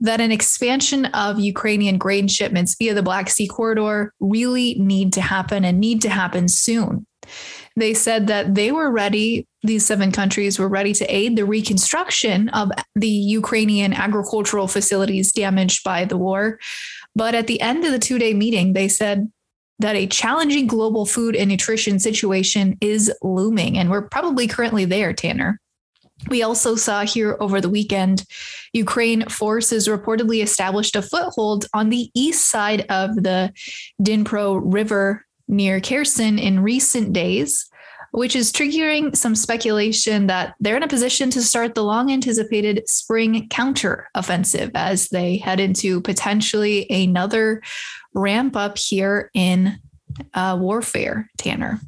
that 0.00 0.20
an 0.20 0.32
expansion 0.32 1.06
of 1.06 1.40
Ukrainian 1.40 1.98
grain 1.98 2.28
shipments 2.28 2.76
via 2.76 2.94
the 2.94 3.02
Black 3.02 3.30
Sea 3.30 3.48
corridor 3.48 4.12
really 4.20 4.74
need 4.78 5.12
to 5.14 5.20
happen 5.20 5.64
and 5.64 5.80
need 5.80 6.02
to 6.02 6.10
happen 6.10 6.48
soon. 6.48 7.06
They 7.76 7.94
said 7.94 8.28
that 8.28 8.54
they 8.54 8.70
were 8.70 8.90
ready, 8.90 9.48
these 9.62 9.84
seven 9.84 10.12
countries 10.12 10.58
were 10.58 10.68
ready 10.68 10.92
to 10.94 11.04
aid 11.06 11.36
the 11.36 11.44
reconstruction 11.44 12.48
of 12.50 12.70
the 12.94 13.08
Ukrainian 13.08 13.92
agricultural 13.92 14.68
facilities 14.68 15.32
damaged 15.32 15.82
by 15.82 16.04
the 16.04 16.16
war. 16.16 16.60
But 17.16 17.34
at 17.34 17.46
the 17.48 17.60
end 17.60 17.84
of 17.84 17.92
the 17.92 17.98
two 17.98 18.18
day 18.18 18.32
meeting, 18.32 18.72
they 18.72 18.88
said 18.88 19.30
that 19.80 19.96
a 19.96 20.06
challenging 20.06 20.68
global 20.68 21.04
food 21.04 21.34
and 21.34 21.50
nutrition 21.50 21.98
situation 21.98 22.78
is 22.80 23.12
looming. 23.22 23.76
And 23.76 23.90
we're 23.90 24.08
probably 24.08 24.46
currently 24.46 24.84
there, 24.84 25.12
Tanner. 25.12 25.60
We 26.28 26.42
also 26.42 26.76
saw 26.76 27.04
here 27.04 27.36
over 27.40 27.60
the 27.60 27.68
weekend, 27.68 28.24
Ukraine 28.72 29.28
forces 29.28 29.88
reportedly 29.88 30.42
established 30.42 30.94
a 30.94 31.02
foothold 31.02 31.66
on 31.74 31.90
the 31.90 32.08
east 32.14 32.48
side 32.48 32.86
of 32.88 33.16
the 33.16 33.52
Dnipro 34.00 34.60
River 34.62 35.26
near 35.48 35.80
Kherson 35.80 36.38
in 36.38 36.60
recent 36.60 37.12
days, 37.12 37.66
which 38.12 38.36
is 38.36 38.52
triggering 38.52 39.14
some 39.16 39.34
speculation 39.34 40.26
that 40.28 40.54
they're 40.60 40.76
in 40.76 40.82
a 40.82 40.88
position 40.88 41.30
to 41.30 41.42
start 41.42 41.74
the 41.74 41.84
long 41.84 42.10
anticipated 42.10 42.88
spring 42.88 43.48
counter 43.48 44.08
offensive 44.14 44.70
as 44.74 45.08
they 45.08 45.36
head 45.36 45.60
into 45.60 46.00
potentially 46.00 46.86
another 46.90 47.62
ramp 48.14 48.56
up 48.56 48.78
here 48.78 49.30
in 49.34 49.78
uh, 50.34 50.56
warfare, 50.60 51.28
Tanner 51.38 51.80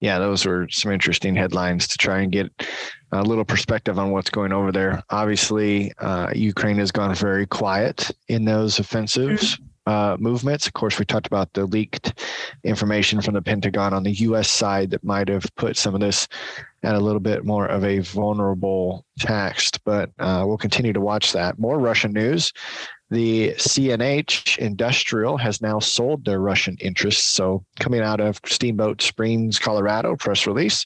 yeah, 0.00 0.18
those 0.18 0.44
were 0.44 0.68
some 0.70 0.92
interesting 0.92 1.34
headlines 1.34 1.88
to 1.88 1.98
try 1.98 2.20
and 2.20 2.30
get 2.30 2.50
a 3.12 3.22
little 3.22 3.44
perspective 3.44 3.98
on 3.98 4.10
what's 4.10 4.30
going 4.30 4.52
over 4.52 4.70
there. 4.70 5.02
Obviously, 5.10 5.92
uh, 5.98 6.30
Ukraine 6.34 6.76
has 6.76 6.92
gone 6.92 7.14
very 7.14 7.46
quiet 7.46 8.10
in 8.28 8.44
those 8.44 8.78
offensives. 8.78 9.54
Mm-hmm. 9.54 9.64
Uh, 9.86 10.16
movements. 10.18 10.66
Of 10.66 10.72
course, 10.72 10.98
we 10.98 11.04
talked 11.04 11.28
about 11.28 11.52
the 11.52 11.64
leaked 11.64 12.20
information 12.64 13.20
from 13.20 13.34
the 13.34 13.42
Pentagon 13.42 13.94
on 13.94 14.02
the 14.02 14.10
U.S. 14.10 14.50
side 14.50 14.90
that 14.90 15.04
might 15.04 15.28
have 15.28 15.46
put 15.54 15.76
some 15.76 15.94
of 15.94 16.00
this 16.00 16.26
at 16.82 16.96
a 16.96 17.00
little 17.00 17.20
bit 17.20 17.44
more 17.44 17.66
of 17.66 17.84
a 17.84 18.00
vulnerable 18.00 19.04
text, 19.20 19.82
but 19.84 20.10
uh, 20.18 20.42
we'll 20.44 20.58
continue 20.58 20.92
to 20.92 21.00
watch 21.00 21.32
that. 21.32 21.60
More 21.60 21.78
Russian 21.78 22.12
news. 22.12 22.52
The 23.10 23.50
CNH 23.50 24.58
Industrial 24.58 25.36
has 25.36 25.62
now 25.62 25.78
sold 25.78 26.24
their 26.24 26.40
Russian 26.40 26.76
interests. 26.80 27.24
So, 27.24 27.64
coming 27.78 28.00
out 28.00 28.20
of 28.20 28.40
Steamboat 28.44 29.00
Springs, 29.00 29.60
Colorado, 29.60 30.16
press 30.16 30.44
release, 30.44 30.84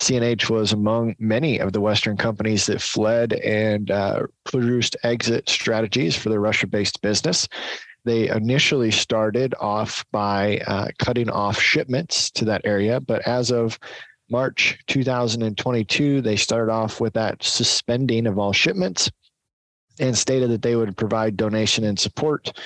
CNH 0.00 0.48
was 0.48 0.72
among 0.72 1.14
many 1.18 1.58
of 1.58 1.74
the 1.74 1.80
Western 1.82 2.16
companies 2.16 2.64
that 2.66 2.80
fled 2.80 3.34
and 3.34 3.90
uh, 3.90 4.22
produced 4.44 4.96
exit 5.02 5.48
strategies 5.50 6.16
for 6.16 6.30
their 6.30 6.40
Russia 6.40 6.66
based 6.66 7.02
business. 7.02 7.46
They 8.08 8.30
initially 8.30 8.90
started 8.90 9.54
off 9.60 10.02
by 10.10 10.62
uh, 10.66 10.88
cutting 10.98 11.28
off 11.28 11.60
shipments 11.60 12.30
to 12.32 12.46
that 12.46 12.62
area, 12.64 13.00
but 13.00 13.20
as 13.28 13.50
of 13.50 13.78
March 14.30 14.78
2022, 14.86 16.22
they 16.22 16.36
started 16.36 16.72
off 16.72 17.02
with 17.02 17.12
that 17.12 17.42
suspending 17.42 18.26
of 18.26 18.38
all 18.38 18.54
shipments 18.54 19.10
and 20.00 20.16
stated 20.16 20.50
that 20.50 20.62
they 20.62 20.74
would 20.74 20.96
provide 20.96 21.36
donation 21.36 21.84
and 21.84 22.00
support 22.00 22.58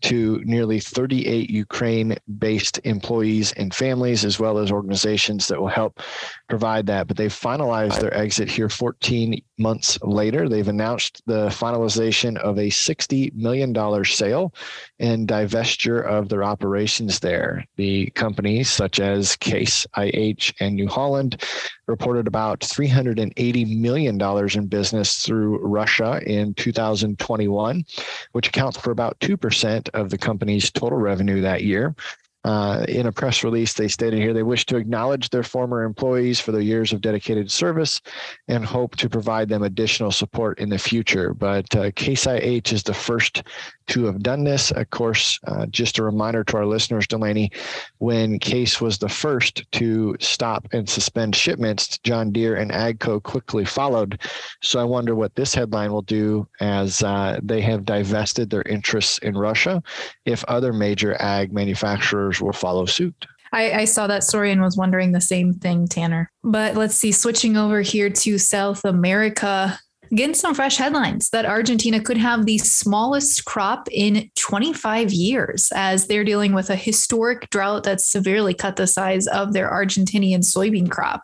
to 0.00 0.40
nearly 0.44 0.80
38 0.80 1.50
Ukraine 1.50 2.16
based 2.38 2.80
employees 2.82 3.52
and 3.52 3.72
families, 3.72 4.24
as 4.24 4.40
well 4.40 4.58
as 4.58 4.72
organizations 4.72 5.46
that 5.46 5.60
will 5.60 5.68
help 5.68 6.00
provide 6.50 6.86
that. 6.86 7.06
But 7.06 7.16
they've 7.16 7.32
finalized 7.32 8.00
their 8.00 8.14
exit 8.14 8.50
here 8.50 8.68
14 8.68 9.40
months 9.58 9.98
later. 10.02 10.48
They've 10.48 10.68
announced 10.68 11.22
the 11.26 11.46
finalization 11.48 12.36
of 12.38 12.58
a 12.58 12.68
$60 12.68 13.32
million 13.34 14.04
sale 14.04 14.52
and 14.98 15.26
divestiture 15.26 16.04
of 16.04 16.28
their 16.28 16.44
operations 16.44 17.20
there. 17.20 17.64
The 17.76 18.10
companies 18.10 18.68
such 18.68 19.00
as 19.00 19.36
Case 19.36 19.86
IH 19.96 20.52
and 20.60 20.74
New 20.74 20.88
Holland 20.88 21.42
reported 21.86 22.26
about 22.26 22.60
$380 22.60 23.78
million 23.80 24.20
in 24.20 24.66
business 24.66 25.24
through 25.24 25.58
Russia 25.58 26.20
in 26.26 26.54
2021, 26.54 27.84
which 28.32 28.48
accounts 28.48 28.78
for 28.78 28.90
about 28.90 29.18
2% 29.20 29.88
of 29.94 30.10
the 30.10 30.18
company's 30.18 30.70
total 30.70 30.98
revenue 30.98 31.40
that 31.40 31.64
year. 31.64 31.94
Uh, 32.42 32.84
in 32.88 33.06
a 33.06 33.12
press 33.12 33.44
release, 33.44 33.74
they 33.74 33.88
stated 33.88 34.18
here 34.18 34.32
they 34.32 34.42
wish 34.42 34.64
to 34.64 34.76
acknowledge 34.76 35.28
their 35.28 35.42
former 35.42 35.84
employees 35.84 36.40
for 36.40 36.52
their 36.52 36.60
years 36.60 36.92
of 36.92 37.02
dedicated 37.02 37.50
service 37.50 38.00
and 38.48 38.64
hope 38.64 38.96
to 38.96 39.10
provide 39.10 39.48
them 39.48 39.62
additional 39.62 40.10
support 40.10 40.58
in 40.58 40.70
the 40.70 40.78
future. 40.78 41.34
But 41.34 41.74
uh, 41.76 41.90
Case 41.96 42.26
IH 42.26 42.72
is 42.72 42.82
the 42.82 42.94
first 42.94 43.42
to 43.88 44.04
have 44.04 44.22
done 44.22 44.44
this. 44.44 44.70
Of 44.70 44.88
course, 44.90 45.38
uh, 45.46 45.66
just 45.66 45.98
a 45.98 46.02
reminder 46.02 46.44
to 46.44 46.56
our 46.56 46.66
listeners, 46.66 47.06
Delaney, 47.06 47.50
when 47.98 48.38
Case 48.38 48.80
was 48.80 48.96
the 48.98 49.08
first 49.08 49.70
to 49.72 50.16
stop 50.20 50.66
and 50.72 50.88
suspend 50.88 51.36
shipments, 51.36 51.98
John 51.98 52.30
Deere 52.30 52.56
and 52.56 52.70
AGCO 52.70 53.22
quickly 53.22 53.64
followed. 53.64 54.20
So 54.62 54.80
I 54.80 54.84
wonder 54.84 55.14
what 55.14 55.34
this 55.34 55.54
headline 55.54 55.92
will 55.92 56.02
do 56.02 56.46
as 56.60 57.02
uh, 57.02 57.40
they 57.42 57.60
have 57.62 57.84
divested 57.84 58.48
their 58.48 58.62
interests 58.62 59.18
in 59.18 59.36
Russia, 59.36 59.82
if 60.24 60.44
other 60.44 60.72
major 60.72 61.20
ag 61.20 61.52
manufacturers 61.52 62.29
will 62.38 62.52
follow 62.52 62.84
suit. 62.84 63.26
I, 63.52 63.72
I, 63.80 63.84
saw 63.84 64.06
that 64.06 64.22
story 64.22 64.52
and 64.52 64.60
was 64.60 64.76
wondering 64.76 65.10
the 65.10 65.20
same 65.20 65.54
thing, 65.54 65.88
Tanner. 65.88 66.30
But 66.44 66.76
let's 66.76 66.94
see, 66.94 67.10
switching 67.10 67.56
over 67.56 67.80
here 67.80 68.10
to 68.10 68.38
South 68.38 68.84
America 68.84 69.78
getting 70.14 70.34
some 70.34 70.54
fresh 70.54 70.76
headlines 70.76 71.30
that 71.30 71.46
Argentina 71.46 72.00
could 72.00 72.16
have 72.16 72.44
the 72.44 72.58
smallest 72.58 73.44
crop 73.44 73.88
in 73.92 74.28
25 74.36 75.12
years 75.12 75.70
as 75.74 76.06
they're 76.06 76.24
dealing 76.24 76.52
with 76.52 76.68
a 76.68 76.76
historic 76.76 77.48
drought 77.50 77.84
that's 77.84 78.08
severely 78.08 78.52
cut 78.52 78.76
the 78.76 78.86
size 78.86 79.26
of 79.28 79.52
their 79.52 79.70
Argentinian 79.70 80.40
soybean 80.40 80.90
crop. 80.90 81.22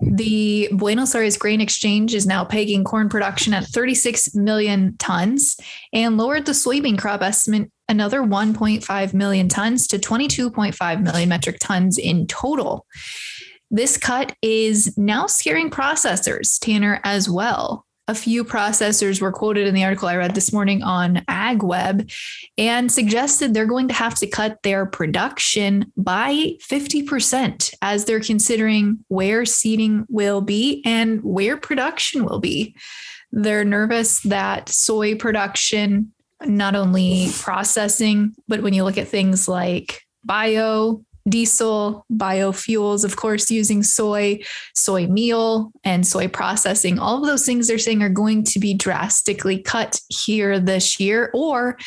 The 0.00 0.68
Buenos 0.72 1.14
Aires 1.14 1.38
Grain 1.38 1.60
Exchange 1.60 2.14
is 2.14 2.26
now 2.26 2.44
pegging 2.44 2.84
corn 2.84 3.08
production 3.08 3.54
at 3.54 3.64
36 3.64 4.34
million 4.34 4.96
tons 4.98 5.56
and 5.92 6.18
lowered 6.18 6.44
the 6.44 6.52
soybean 6.52 6.98
crop 6.98 7.22
estimate 7.22 7.70
another 7.88 8.22
1.5 8.22 9.14
million 9.14 9.48
tons 9.48 9.86
to 9.86 9.98
22.5 9.98 11.02
million 11.02 11.28
metric 11.28 11.56
tons 11.60 11.98
in 11.98 12.26
total. 12.26 12.86
This 13.70 13.96
cut 13.96 14.36
is 14.42 14.96
now 14.98 15.26
scaring 15.26 15.70
processors, 15.70 16.58
Tanner, 16.58 17.00
as 17.04 17.28
well 17.28 17.86
a 18.12 18.14
few 18.14 18.44
processors 18.44 19.22
were 19.22 19.32
quoted 19.32 19.66
in 19.66 19.74
the 19.74 19.84
article 19.84 20.06
I 20.06 20.16
read 20.16 20.34
this 20.34 20.52
morning 20.52 20.82
on 20.82 21.24
AgWeb 21.30 22.12
and 22.58 22.92
suggested 22.92 23.54
they're 23.54 23.64
going 23.64 23.88
to 23.88 23.94
have 23.94 24.16
to 24.16 24.26
cut 24.26 24.62
their 24.62 24.84
production 24.84 25.90
by 25.96 26.56
50% 26.60 27.72
as 27.80 28.04
they're 28.04 28.20
considering 28.20 29.02
where 29.08 29.46
seeding 29.46 30.04
will 30.10 30.42
be 30.42 30.82
and 30.84 31.24
where 31.24 31.56
production 31.56 32.26
will 32.26 32.38
be. 32.38 32.76
They're 33.30 33.64
nervous 33.64 34.20
that 34.20 34.68
soy 34.68 35.14
production, 35.14 36.12
not 36.44 36.74
only 36.74 37.28
processing, 37.38 38.34
but 38.46 38.62
when 38.62 38.74
you 38.74 38.84
look 38.84 38.98
at 38.98 39.08
things 39.08 39.48
like 39.48 40.02
bio, 40.22 41.02
diesel, 41.28 42.04
biofuels, 42.12 43.04
of 43.04 43.16
course, 43.16 43.50
using 43.50 43.82
soy, 43.82 44.40
soy 44.74 45.06
meal, 45.06 45.72
and 45.84 46.06
soy 46.06 46.28
processing. 46.28 46.98
All 46.98 47.18
of 47.18 47.26
those 47.26 47.46
things 47.46 47.66
they're 47.66 47.78
saying 47.78 48.02
are 48.02 48.08
going 48.08 48.44
to 48.44 48.58
be 48.58 48.74
drastically 48.74 49.62
cut 49.62 50.00
here 50.08 50.58
this 50.58 50.98
year, 50.98 51.30
or 51.34 51.78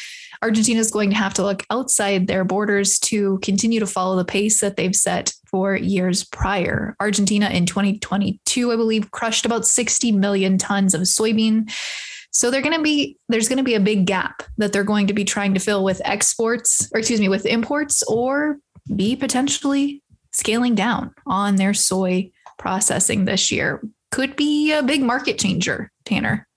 Argentina 0.41 0.79
is 0.79 0.91
going 0.91 1.09
to 1.09 1.15
have 1.15 1.33
to 1.35 1.43
look 1.43 1.63
outside 1.69 2.27
their 2.27 2.43
borders 2.43 2.99
to 2.99 3.39
continue 3.39 3.79
to 3.79 3.87
follow 3.87 4.15
the 4.15 4.25
pace 4.25 4.61
that 4.61 4.77
they've 4.77 4.95
set 4.95 5.33
for 5.47 5.75
years 5.75 6.23
prior. 6.23 6.95
Argentina 6.99 7.49
in 7.49 7.65
2022, 7.65 8.71
I 8.71 8.75
believe, 8.75 9.11
crushed 9.11 9.45
about 9.45 9.65
60 9.65 10.11
million 10.11 10.57
tons 10.57 10.93
of 10.93 11.01
soybean. 11.01 11.71
So 12.31 12.51
they're 12.51 12.61
going 12.61 12.75
to 12.75 12.83
be 12.83 13.17
there's 13.29 13.47
going 13.47 13.59
to 13.59 13.63
be 13.63 13.75
a 13.75 13.79
big 13.79 14.05
gap 14.05 14.43
that 14.57 14.73
they're 14.73 14.83
going 14.83 15.07
to 15.07 15.13
be 15.13 15.23
trying 15.23 15.53
to 15.53 15.59
fill 15.61 15.85
with 15.85 16.01
exports 16.03 16.89
or 16.93 16.99
excuse 16.99 17.21
me 17.21 17.29
with 17.29 17.45
imports 17.45 18.03
or 18.03 18.57
be 18.93 19.15
potentially 19.15 20.01
scaling 20.31 20.75
down 20.75 21.13
on 21.25 21.55
their 21.55 21.73
soy 21.73 22.31
processing 22.57 23.25
this 23.25 23.51
year. 23.51 23.81
Could 24.11 24.35
be 24.35 24.71
a 24.71 24.83
big 24.83 25.01
market 25.01 25.39
changer, 25.39 25.91
Tanner. 26.05 26.47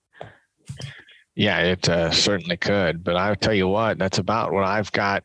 Yeah, 1.35 1.59
it 1.59 1.87
uh, 1.87 2.11
certainly 2.11 2.57
could. 2.57 3.03
But 3.03 3.15
I'll 3.15 3.35
tell 3.35 3.53
you 3.53 3.67
what, 3.67 3.97
that's 3.97 4.17
about 4.17 4.51
what 4.51 4.65
I've 4.65 4.91
got 4.91 5.23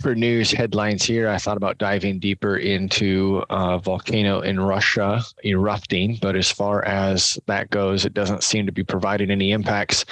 for 0.00 0.14
news 0.14 0.50
headlines 0.50 1.04
here, 1.04 1.28
I 1.28 1.36
thought 1.36 1.56
about 1.56 1.78
diving 1.78 2.20
deeper 2.20 2.56
into 2.56 3.44
uh, 3.50 3.78
volcano 3.78 4.40
in 4.40 4.58
Russia 4.58 5.22
erupting, 5.44 6.18
but 6.22 6.36
as 6.36 6.50
far 6.50 6.84
as 6.84 7.38
that 7.46 7.70
goes, 7.70 8.04
it 8.04 8.14
doesn't 8.14 8.42
seem 8.42 8.66
to 8.66 8.72
be 8.72 8.84
providing 8.84 9.30
any 9.30 9.52
impacts 9.52 10.04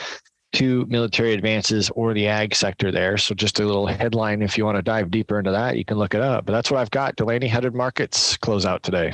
to 0.52 0.86
military 0.86 1.34
advances 1.34 1.90
or 1.90 2.14
the 2.14 2.26
ag 2.26 2.54
sector 2.54 2.90
there. 2.90 3.16
So 3.18 3.34
just 3.34 3.60
a 3.60 3.66
little 3.66 3.86
headline 3.86 4.42
if 4.42 4.56
you 4.56 4.64
want 4.64 4.76
to 4.76 4.82
dive 4.82 5.10
deeper 5.10 5.38
into 5.38 5.50
that, 5.50 5.76
you 5.76 5.84
can 5.84 5.98
look 5.98 6.14
it 6.14 6.22
up. 6.22 6.46
But 6.46 6.52
that's 6.52 6.70
what 6.70 6.80
I've 6.80 6.90
got. 6.90 7.16
Delaney, 7.16 7.48
how 7.48 7.60
did 7.60 7.74
markets 7.74 8.36
close 8.38 8.64
out 8.64 8.82
today? 8.82 9.12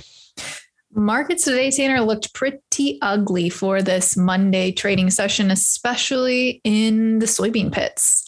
Markets 0.96 1.42
today, 1.42 1.72
Tanner, 1.72 2.00
looked 2.00 2.32
pretty 2.34 3.00
ugly 3.02 3.48
for 3.48 3.82
this 3.82 4.16
Monday 4.16 4.70
trading 4.70 5.10
session, 5.10 5.50
especially 5.50 6.60
in 6.62 7.18
the 7.18 7.26
soybean 7.26 7.72
pits. 7.72 8.24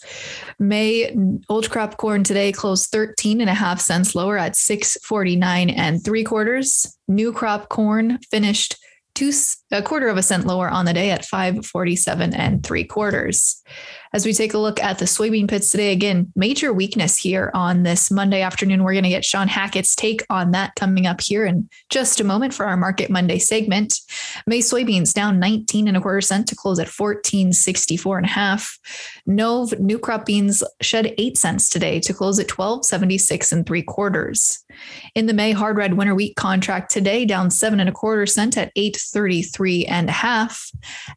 May 0.59 1.15
old 1.47 1.69
crop 1.69 1.95
corn 1.95 2.25
today 2.25 2.51
closed 2.51 2.89
13 2.91 3.39
and 3.39 3.49
a 3.49 3.53
half 3.53 3.79
cents 3.79 4.15
lower 4.15 4.37
at 4.37 4.57
649 4.57 5.69
and 5.69 6.03
three 6.03 6.25
quarters. 6.25 6.97
New 7.07 7.31
crop 7.31 7.69
corn 7.69 8.19
finished 8.29 8.75
two 9.17 9.31
a 9.71 9.81
quarter 9.81 10.09
of 10.09 10.17
a 10.17 10.21
cent 10.21 10.45
lower 10.45 10.69
on 10.69 10.85
the 10.85 10.93
day 10.93 11.09
at 11.09 11.25
547 11.25 12.35
and 12.35 12.63
three 12.63 12.83
quarters. 12.83 13.63
As 14.17 14.25
we 14.25 14.33
take 14.33 14.55
a 14.55 14.57
look 14.57 14.81
at 14.81 14.97
the 14.97 15.05
soybean 15.05 15.47
pits 15.47 15.69
today, 15.69 15.91
again, 15.91 16.33
major 16.35 16.73
weakness 16.73 17.19
here 17.19 17.51
on 17.53 17.83
this 17.83 18.09
Monday 18.09 18.41
afternoon. 18.41 18.83
We're 18.83 18.93
going 18.93 19.03
to 19.03 19.11
get 19.11 19.23
Shawn 19.23 19.47
Hackett's 19.47 19.95
take 19.95 20.25
on 20.31 20.49
that 20.53 20.73
coming 20.73 21.05
up 21.05 21.21
here 21.21 21.45
in 21.45 21.69
just 21.91 22.19
a 22.19 22.23
moment 22.23 22.55
for 22.55 22.65
our 22.65 22.75
Market 22.75 23.11
Monday 23.11 23.37
segment. 23.37 23.93
May 24.47 24.57
soybeans 24.57 25.13
down 25.13 25.39
19 25.39 25.87
and 25.87 25.95
a 25.95 26.01
quarter 26.01 26.21
cent 26.21 26.47
to 26.47 26.55
close 26.55 26.79
at 26.79 26.87
1464 26.87 28.17
and 28.17 28.25
a 28.25 28.29
half. 28.29 28.79
Nove 29.29 29.79
new 29.79 29.99
crop 29.99 30.25
beans 30.25 30.63
shed 30.81 31.13
eight 31.19 31.37
cents 31.37 31.69
today 31.69 31.99
to 31.99 32.11
close 32.11 32.39
at 32.39 32.49
1276 32.49 33.51
and 33.51 33.67
three 33.67 33.83
quarters. 33.83 34.63
In 35.13 35.27
the 35.27 35.33
May 35.33 35.51
hard 35.51 35.77
red 35.77 35.93
winter 35.93 36.15
wheat 36.15 36.35
contract 36.35 36.91
today, 36.91 37.25
down 37.25 37.51
seven 37.51 37.79
and 37.79 37.89
a 37.89 37.91
quarter 37.91 38.25
cent 38.25 38.57
at 38.57 38.71
833 38.75 39.85
and 39.85 40.09
a 40.09 40.11
half. 40.11 40.71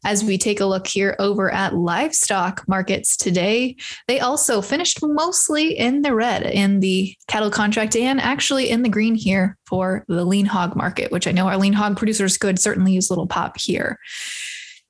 As 0.05 0.23
we 0.23 0.37
take 0.37 0.59
a 0.59 0.65
look 0.65 0.87
here 0.87 1.15
over 1.19 1.51
at 1.51 1.75
livestock 1.75 2.63
markets 2.91 3.15
today, 3.15 3.75
they 4.07 4.19
also 4.19 4.61
finished 4.61 4.99
mostly 5.01 5.77
in 5.77 6.01
the 6.01 6.13
red 6.13 6.43
in 6.43 6.81
the 6.81 7.15
cattle 7.27 7.49
contract 7.49 7.95
and 7.95 8.19
actually 8.19 8.69
in 8.69 8.83
the 8.83 8.89
green 8.89 9.15
here 9.15 9.57
for 9.65 10.03
the 10.09 10.25
lean 10.25 10.45
hog 10.45 10.75
market, 10.75 11.11
which 11.11 11.27
I 11.27 11.31
know 11.31 11.47
our 11.47 11.57
lean 11.57 11.73
hog 11.73 11.97
producers 11.97 12.37
could 12.37 12.59
certainly 12.59 12.91
use 12.91 13.09
a 13.09 13.13
little 13.13 13.27
pop 13.27 13.57
here. 13.57 13.97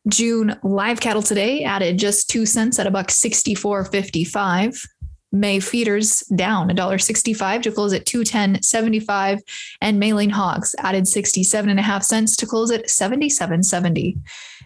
June 0.10 0.58
live 0.64 1.00
cattle 1.00 1.22
today 1.22 1.64
added 1.64 2.00
just 2.00 2.28
two 2.28 2.48
cents 2.48 2.80
at 2.80 2.88
a 2.88 2.92
buck 2.92 3.10
64.55. 3.10 4.84
May 5.32 5.60
feeders 5.60 6.22
down 6.36 6.70
$1.65 6.70 7.62
to 7.64 7.72
close 7.72 7.94
at 7.94 8.06
210.75 8.06 9.42
and 9.80 10.00
lean 10.00 10.30
hogs 10.30 10.76
added 10.80 11.08
67 11.08 11.70
and 11.70 11.80
a 11.80 11.84
half 11.84 12.04
cents 12.04 12.36
to 12.38 12.46
close 12.46 12.72
at 12.72 12.88
77.70. 12.88 14.18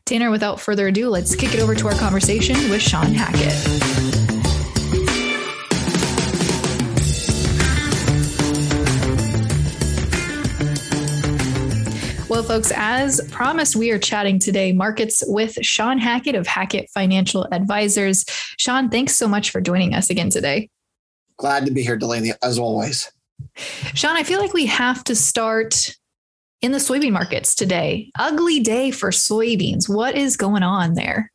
Tanner, 0.06 0.30
without 0.30 0.60
further 0.60 0.88
ado, 0.88 1.10
let's 1.10 1.36
kick 1.36 1.54
it 1.54 1.60
over 1.60 1.76
to 1.76 1.88
our 1.88 1.96
conversation 1.96 2.56
with 2.70 2.82
Shawn 2.82 3.14
Hackett. 3.14 3.95
Well, 12.36 12.44
folks, 12.44 12.74
as 12.76 13.22
promised, 13.32 13.78
we 13.78 13.92
are 13.92 13.98
chatting 13.98 14.40
today 14.40 14.74
markets 14.74 15.24
with 15.26 15.54
Shawn 15.66 15.98
Hackett 15.98 16.36
of 16.36 16.46
Hackett 16.46 16.90
Financial 16.90 17.48
Advisors. 17.54 18.26
Shawn, 18.58 18.90
thanks 18.90 19.16
so 19.16 19.26
much 19.26 19.52
for 19.52 19.62
joining 19.62 19.94
us 19.94 20.10
again 20.10 20.30
today. 20.30 20.70
Glad 21.38 21.66
to 21.66 21.72
be 21.72 21.82
here, 21.82 21.96
Delaney, 21.96 22.34
as 22.44 22.60
always. 22.60 23.10
Shawn, 23.94 24.18
I 24.18 24.24
feel 24.24 24.42
like 24.42 24.52
we 24.52 24.66
have 24.66 25.02
to 25.06 25.16
start 25.16 25.96
in 26.62 26.74
the 26.74 26.78
soybean 26.80 27.14
markets 27.14 27.56
today. 27.56 28.12
Ugly 28.20 28.60
day 28.60 28.92
for 28.92 29.12
soybeans. 29.12 29.88
What 29.88 30.18
is 30.18 30.36
going 30.36 30.62
on 30.62 30.96
there? 30.96 31.32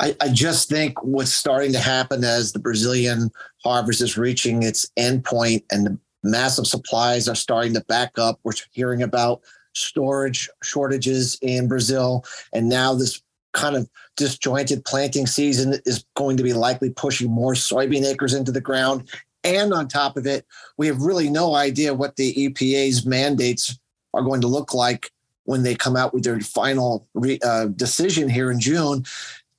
I, 0.00 0.16
I, 0.20 0.30
just 0.30 0.68
think 0.68 1.00
what's 1.04 1.32
starting 1.32 1.70
to 1.74 1.78
happen 1.78 2.24
as 2.24 2.52
the 2.52 2.58
Brazilian 2.58 3.30
harvest 3.62 4.02
is 4.02 4.18
reaching 4.18 4.64
its 4.64 4.90
endpoint 4.98 5.62
and 5.70 5.86
the 5.86 5.98
massive 6.24 6.66
supplies 6.66 7.28
are 7.28 7.34
starting 7.34 7.74
to 7.74 7.80
back 7.82 8.18
up. 8.18 8.40
We're 8.42 8.52
hearing 8.72 9.02
about 9.02 9.42
storage 9.74 10.48
shortages 10.62 11.38
in 11.42 11.68
Brazil. 11.68 12.24
And 12.52 12.68
now 12.68 12.94
this 12.94 13.22
kind 13.52 13.76
of 13.76 13.88
disjointed 14.16 14.84
planting 14.84 15.26
season 15.26 15.80
is 15.84 16.04
going 16.16 16.36
to 16.36 16.42
be 16.42 16.52
likely 16.52 16.90
pushing 16.90 17.30
more 17.30 17.54
soybean 17.54 18.04
acres 18.04 18.34
into 18.34 18.52
the 18.52 18.60
ground. 18.60 19.08
And 19.44 19.72
on 19.72 19.88
top 19.88 20.16
of 20.16 20.26
it, 20.26 20.46
we 20.78 20.86
have 20.86 21.02
really 21.02 21.28
no 21.28 21.54
idea 21.54 21.94
what 21.94 22.16
the 22.16 22.34
EPA's 22.34 23.04
mandates 23.04 23.78
are 24.12 24.22
going 24.22 24.40
to 24.40 24.46
look 24.46 24.74
like 24.74 25.10
when 25.44 25.62
they 25.62 25.74
come 25.74 25.96
out 25.96 26.14
with 26.14 26.24
their 26.24 26.40
final 26.40 27.06
re, 27.14 27.38
uh, 27.44 27.66
decision 27.66 28.28
here 28.28 28.50
in 28.50 28.58
June, 28.58 29.04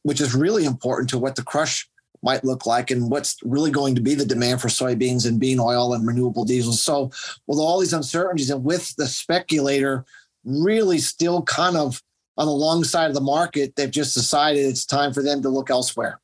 which 0.04 0.20
is 0.20 0.34
really 0.34 0.66
important 0.66 1.10
to 1.10 1.20
what 1.20 1.36
the 1.36 1.44
crush 1.44 1.88
might 2.26 2.44
look 2.44 2.66
like 2.66 2.92
and 2.92 3.10
what's 3.10 3.38
really 3.44 3.72
going 3.72 3.96
to 3.96 4.02
be 4.02 4.16
the 4.16 4.26
demand 4.26 4.60
for 4.60 4.68
soybeans 4.68 5.26
and 5.26 5.40
bean 5.40 5.60
oil 5.60 5.94
and 5.94 6.06
renewable 6.06 6.44
diesel. 6.44 6.74
So, 6.74 7.12
with 7.48 7.60
all 7.60 7.80
these 7.80 7.94
uncertainties 7.94 8.50
and 8.50 8.64
with 8.64 8.96
the 8.98 9.08
speculator 9.08 10.04
really 10.44 10.98
still 10.98 11.44
kind 11.44 11.78
of 11.78 12.02
on 12.38 12.48
the 12.48 12.52
long 12.52 12.84
side 12.84 13.08
of 13.08 13.16
the 13.16 13.22
market, 13.22 13.76
they've 13.76 13.90
just 13.90 14.14
decided 14.14 14.66
it's 14.66 14.86
time 14.86 15.14
for 15.14 15.24
them 15.24 15.42
to 15.42 15.50
look 15.50 15.70
elsewhere. 15.70 16.20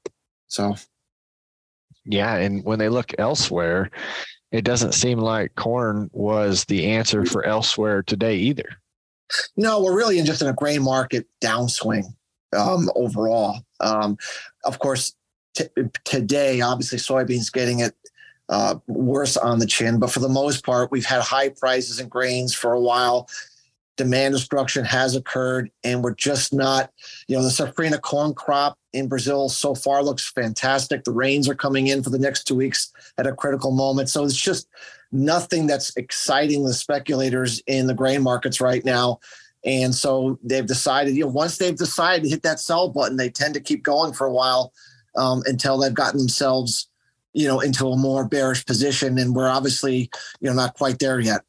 So, 0.48 0.76
yeah. 2.04 2.36
And 2.36 2.66
when 2.66 2.80
they 2.80 2.90
look 2.90 3.14
elsewhere, 3.18 3.92
it 4.52 4.64
doesn't 4.66 4.94
seem 4.94 5.20
like 5.20 5.56
corn 5.56 6.10
was 6.12 6.66
the 6.66 6.88
answer 6.88 7.26
for 7.26 7.46
elsewhere 7.46 8.04
today 8.04 8.36
either. 8.36 8.70
No, 9.56 9.82
we're 9.82 9.96
really 9.96 10.20
in 10.20 10.26
just 10.26 10.42
in 10.42 10.50
a 10.50 10.54
grain 10.54 10.84
market 10.84 11.26
downswing 11.42 12.04
um, 12.58 12.90
overall. 12.96 13.62
Um, 13.80 14.18
of 14.66 14.80
course, 14.80 15.16
t- 15.54 15.68
today, 16.04 16.62
obviously, 16.62 16.98
soybeans 16.98 17.52
getting 17.52 17.80
it 17.80 17.96
uh, 18.50 18.76
worse 18.88 19.38
on 19.38 19.60
the 19.60 19.66
chin. 19.66 20.00
But 20.00 20.12
for 20.12 20.20
the 20.20 20.30
most 20.30 20.66
part, 20.66 20.92
we've 20.92 21.06
had 21.06 21.22
high 21.22 21.50
prices 21.50 22.00
in 22.00 22.10
grains 22.10 22.54
for 22.54 22.74
a 22.74 22.80
while. 22.80 23.30
Demand 23.98 24.34
destruction 24.34 24.84
has 24.84 25.16
occurred, 25.16 25.70
and 25.84 26.04
we're 26.04 26.16
just 26.16 26.54
not, 26.54 26.92
you 27.28 27.36
know, 27.36 27.44
the 27.44 27.50
safrinha 27.50 28.02
corn 28.02 28.34
crop 28.34 28.78
in 28.94 29.08
Brazil 29.08 29.48
so 29.48 29.76
far 29.76 30.04
looks 30.04 30.28
fantastic. 30.30 31.04
The 31.04 31.12
rains 31.12 31.48
are 31.48 31.56
coming 31.56 31.88
in 31.88 32.02
for 32.02 32.10
the 32.10 32.20
next 32.20 32.46
two 32.46 32.56
weeks 32.56 32.92
at 33.18 33.28
a 33.28 33.34
critical 33.34 33.72
moment. 33.72 34.10
So 34.10 34.24
it's 34.24 34.36
just 34.36 34.68
nothing 35.12 35.68
that's 35.68 35.96
exciting 35.98 36.64
the 36.64 36.74
speculators 36.74 37.62
in 37.68 37.88
the 37.88 37.94
grain 37.94 38.22
markets 38.22 38.60
right 38.60 38.84
now. 38.84 39.20
And 39.64 39.94
so 39.94 40.40
they've 40.44 40.66
decided, 40.66 41.16
you 41.16 41.26
know, 41.26 41.32
once 41.32 41.58
they've 41.58 41.76
decided 41.76 42.24
to 42.24 42.30
hit 42.30 42.44
that 42.44 42.60
sell 42.60 42.90
button, 42.90 43.18
they 43.18 43.30
tend 43.30 43.54
to 43.54 43.60
keep 43.60 43.84
going 43.84 44.14
for 44.14 44.26
a 44.26 44.34
while 44.34 44.74
um, 45.16 45.44
until 45.46 45.78
they've 45.78 45.94
gotten 45.94 46.20
themselves, 46.20 46.90
you 47.34 47.48
know, 47.48 47.60
into 47.60 47.88
a 47.90 47.98
more 47.98 48.28
bearish 48.28 48.66
position. 48.66 49.18
And 49.18 49.36
we're 49.36 49.50
obviously, 49.50 50.10
you 50.40 50.50
know, 50.50 50.54
not 50.54 50.76
quite 50.76 51.00
there 51.00 51.20
yet. 51.20 51.42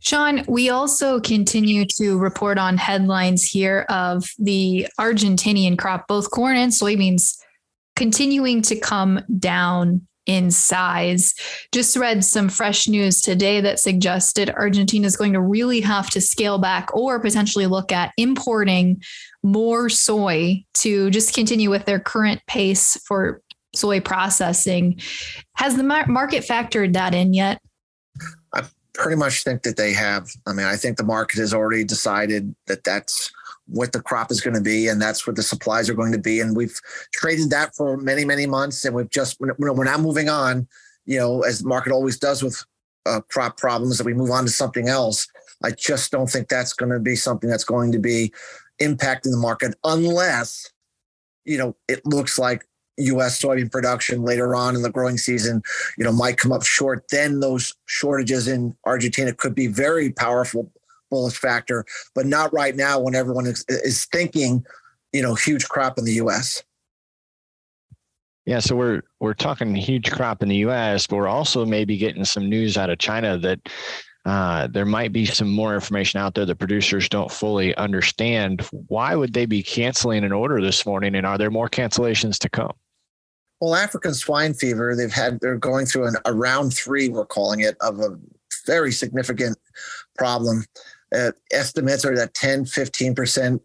Shawn, 0.00 0.44
we 0.46 0.70
also 0.70 1.18
continue 1.18 1.84
to 1.96 2.18
report 2.18 2.56
on 2.56 2.76
headlines 2.76 3.44
here 3.44 3.84
of 3.88 4.30
the 4.38 4.86
Argentinian 4.98 5.76
crop, 5.76 6.06
both 6.06 6.30
corn 6.30 6.56
and 6.56 6.70
soybeans, 6.70 7.36
continuing 7.96 8.62
to 8.62 8.78
come 8.78 9.20
down 9.38 10.06
in 10.28 10.52
size. 10.52 11.34
Just 11.72 11.96
read 11.96 12.24
some 12.24 12.48
fresh 12.48 12.86
news 12.86 13.20
today 13.20 13.60
that 13.62 13.80
suggested 13.80 14.50
Argentina 14.50 15.06
is 15.06 15.16
going 15.16 15.32
to 15.32 15.40
really 15.40 15.80
have 15.80 16.08
to 16.10 16.20
scale 16.20 16.58
back 16.58 16.94
or 16.94 17.18
potentially 17.18 17.66
look 17.66 17.90
at 17.90 18.12
importing 18.16 19.02
more 19.42 19.88
soy 19.88 20.62
to 20.74 21.10
just 21.10 21.34
continue 21.34 21.70
with 21.70 21.86
their 21.86 21.98
current 21.98 22.40
pace 22.46 22.96
for 23.06 23.42
soy 23.74 24.00
processing. 24.00 25.00
Has 25.54 25.76
the 25.76 25.82
market 25.82 26.44
factored 26.44 26.92
that 26.92 27.14
in 27.14 27.32
yet? 27.34 27.60
I 28.54 28.64
pretty 28.94 29.16
much 29.16 29.44
think 29.44 29.62
that 29.62 29.76
they 29.76 29.92
have. 29.92 30.28
I 30.46 30.52
mean, 30.52 30.66
I 30.66 30.76
think 30.76 30.98
the 30.98 31.04
market 31.04 31.38
has 31.38 31.54
already 31.54 31.84
decided 31.84 32.54
that 32.66 32.84
that's 32.84 33.30
what 33.68 33.92
the 33.92 34.00
crop 34.00 34.30
is 34.30 34.40
going 34.40 34.54
to 34.54 34.62
be 34.62 34.88
and 34.88 35.00
that's 35.00 35.26
what 35.26 35.36
the 35.36 35.42
supplies 35.42 35.88
are 35.88 35.94
going 35.94 36.12
to 36.12 36.18
be 36.18 36.40
and 36.40 36.56
we've 36.56 36.80
traded 37.12 37.50
that 37.50 37.74
for 37.74 37.96
many 37.96 38.24
many 38.24 38.46
months 38.46 38.84
and 38.84 38.94
we've 38.94 39.10
just 39.10 39.38
we're 39.40 39.84
now 39.84 39.98
moving 39.98 40.28
on 40.28 40.66
you 41.04 41.18
know 41.18 41.42
as 41.42 41.60
the 41.60 41.68
market 41.68 41.92
always 41.92 42.18
does 42.18 42.42
with 42.42 42.64
uh, 43.06 43.20
crop 43.30 43.56
problems 43.56 43.98
that 43.98 44.04
we 44.04 44.14
move 44.14 44.30
on 44.30 44.44
to 44.44 44.50
something 44.50 44.88
else 44.88 45.28
i 45.64 45.70
just 45.70 46.10
don't 46.10 46.30
think 46.30 46.48
that's 46.48 46.72
going 46.72 46.90
to 46.90 46.98
be 46.98 47.14
something 47.14 47.48
that's 47.48 47.64
going 47.64 47.92
to 47.92 47.98
be 47.98 48.32
impacting 48.80 49.30
the 49.30 49.36
market 49.36 49.74
unless 49.84 50.70
you 51.44 51.58
know 51.58 51.76
it 51.88 52.04
looks 52.06 52.38
like 52.38 52.64
U.S. 53.00 53.40
soybean 53.40 53.70
production 53.70 54.22
later 54.22 54.56
on 54.56 54.74
in 54.74 54.82
the 54.82 54.90
growing 54.90 55.18
season, 55.18 55.62
you 55.96 56.02
know, 56.02 56.10
might 56.10 56.36
come 56.36 56.50
up 56.50 56.64
short. 56.64 57.04
Then 57.12 57.38
those 57.38 57.72
shortages 57.86 58.48
in 58.48 58.76
Argentina 58.84 59.32
could 59.32 59.54
be 59.54 59.68
very 59.68 60.10
powerful 60.10 60.72
bullish 61.10 61.38
factor, 61.38 61.84
but 62.14 62.26
not 62.26 62.52
right 62.52 62.76
now 62.76 62.98
when 63.00 63.14
everyone 63.14 63.46
is, 63.46 63.64
is 63.68 64.04
thinking, 64.06 64.64
you 65.12 65.22
know, 65.22 65.34
huge 65.34 65.68
crop 65.68 65.98
in 65.98 66.04
the 66.04 66.14
U.S. 66.14 66.62
Yeah, 68.46 68.60
so 68.60 68.76
we're 68.76 69.02
we're 69.20 69.34
talking 69.34 69.74
huge 69.74 70.10
crop 70.10 70.42
in 70.42 70.48
the 70.48 70.56
U.S., 70.56 71.06
but 71.06 71.16
we're 71.16 71.28
also 71.28 71.66
maybe 71.66 71.98
getting 71.98 72.24
some 72.24 72.48
news 72.48 72.78
out 72.78 72.88
of 72.88 72.98
China 72.98 73.36
that 73.38 73.60
uh, 74.24 74.66
there 74.66 74.86
might 74.86 75.12
be 75.12 75.24
some 75.26 75.50
more 75.50 75.74
information 75.74 76.18
out 76.18 76.34
there 76.34 76.46
that 76.46 76.56
producers 76.56 77.08
don't 77.08 77.30
fully 77.30 77.74
understand. 77.76 78.62
Why 78.72 79.14
would 79.14 79.32
they 79.32 79.46
be 79.46 79.62
canceling 79.62 80.24
an 80.24 80.32
order 80.32 80.60
this 80.60 80.86
morning, 80.86 81.14
and 81.14 81.26
are 81.26 81.38
there 81.38 81.50
more 81.50 81.68
cancellations 81.68 82.38
to 82.38 82.48
come? 82.48 82.72
Well, 83.60 83.74
African 83.74 84.14
swine 84.14 84.54
fever, 84.54 84.94
they've 84.94 85.12
had 85.12 85.40
they're 85.40 85.56
going 85.56 85.86
through 85.86 86.06
an, 86.06 86.16
a 86.24 86.32
round 86.32 86.72
three, 86.74 87.08
we're 87.08 87.26
calling 87.26 87.60
it, 87.60 87.76
of 87.80 88.00
a 88.00 88.18
very 88.66 88.92
significant 88.92 89.58
problem. 90.16 90.64
Uh, 91.14 91.32
estimates 91.52 92.04
are 92.04 92.16
that 92.16 92.34
10, 92.34 92.66
15 92.66 93.14
percent 93.14 93.62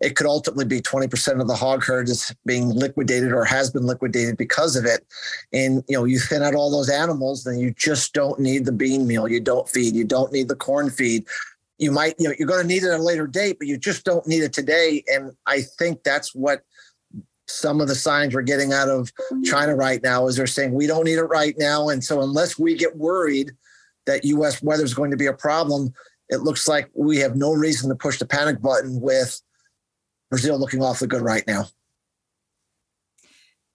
it 0.00 0.16
could 0.16 0.26
ultimately 0.26 0.64
be 0.64 0.80
20% 0.80 1.40
of 1.40 1.48
the 1.48 1.54
hog 1.54 1.82
herd 1.82 2.08
is 2.08 2.34
being 2.44 2.68
liquidated 2.68 3.32
or 3.32 3.44
has 3.44 3.70
been 3.70 3.86
liquidated 3.86 4.36
because 4.36 4.76
of 4.76 4.84
it. 4.84 5.04
And, 5.52 5.82
you 5.88 5.96
know, 5.96 6.04
you 6.04 6.18
thin 6.18 6.42
out 6.42 6.54
all 6.54 6.70
those 6.70 6.90
animals, 6.90 7.44
then 7.44 7.58
you 7.58 7.72
just 7.72 8.12
don't 8.12 8.38
need 8.38 8.64
the 8.64 8.72
bean 8.72 9.06
meal. 9.06 9.28
You 9.28 9.40
don't 9.40 9.68
feed, 9.68 9.94
you 9.94 10.04
don't 10.04 10.32
need 10.32 10.48
the 10.48 10.56
corn 10.56 10.90
feed. 10.90 11.26
You 11.78 11.90
might, 11.90 12.16
you 12.18 12.28
know, 12.28 12.34
you're 12.38 12.48
going 12.48 12.62
to 12.62 12.68
need 12.68 12.82
it 12.82 12.90
at 12.90 13.00
a 13.00 13.02
later 13.02 13.26
date, 13.26 13.58
but 13.58 13.68
you 13.68 13.78
just 13.78 14.04
don't 14.04 14.26
need 14.26 14.42
it 14.42 14.52
today. 14.52 15.02
And 15.08 15.32
I 15.46 15.62
think 15.62 16.02
that's 16.02 16.34
what 16.34 16.62
some 17.46 17.80
of 17.80 17.88
the 17.88 17.94
signs 17.94 18.34
we're 18.34 18.42
getting 18.42 18.72
out 18.72 18.88
of 18.88 19.12
China 19.44 19.74
right 19.74 20.02
now 20.02 20.26
is 20.26 20.36
they're 20.36 20.46
saying 20.46 20.72
we 20.72 20.86
don't 20.86 21.04
need 21.04 21.18
it 21.18 21.24
right 21.24 21.54
now. 21.58 21.88
And 21.88 22.02
so 22.02 22.20
unless 22.20 22.58
we 22.58 22.74
get 22.74 22.96
worried 22.96 23.52
that 24.06 24.24
US 24.24 24.62
weather 24.62 24.84
is 24.84 24.94
going 24.94 25.10
to 25.10 25.16
be 25.16 25.26
a 25.26 25.32
problem, 25.32 25.94
it 26.28 26.40
looks 26.40 26.66
like 26.66 26.90
we 26.94 27.18
have 27.18 27.36
no 27.36 27.52
reason 27.52 27.88
to 27.90 27.94
push 27.94 28.18
the 28.18 28.26
panic 28.26 28.60
button 28.60 29.00
with 29.00 29.40
Brazil 30.30 30.58
looking 30.58 30.82
awfully 30.82 31.08
good 31.08 31.22
right 31.22 31.44
now. 31.46 31.66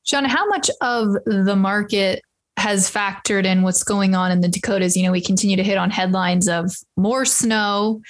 Shawn, 0.04 0.26
how 0.26 0.48
much 0.48 0.70
of 0.82 1.14
the 1.26 1.56
market 1.56 2.22
has 2.58 2.90
factored 2.90 3.46
in 3.46 3.62
what's 3.62 3.84
going 3.84 4.16
on 4.16 4.32
in 4.32 4.42
the 4.42 4.48
Dakotas? 4.48 4.98
You 4.98 5.04
know, 5.04 5.12
we 5.12 5.22
continue 5.22 5.56
to 5.56 5.64
hit 5.64 5.78
on 5.78 5.92
headlines 5.92 6.50
of 6.50 6.72
more 6.98 7.26
snow, 7.26 8.02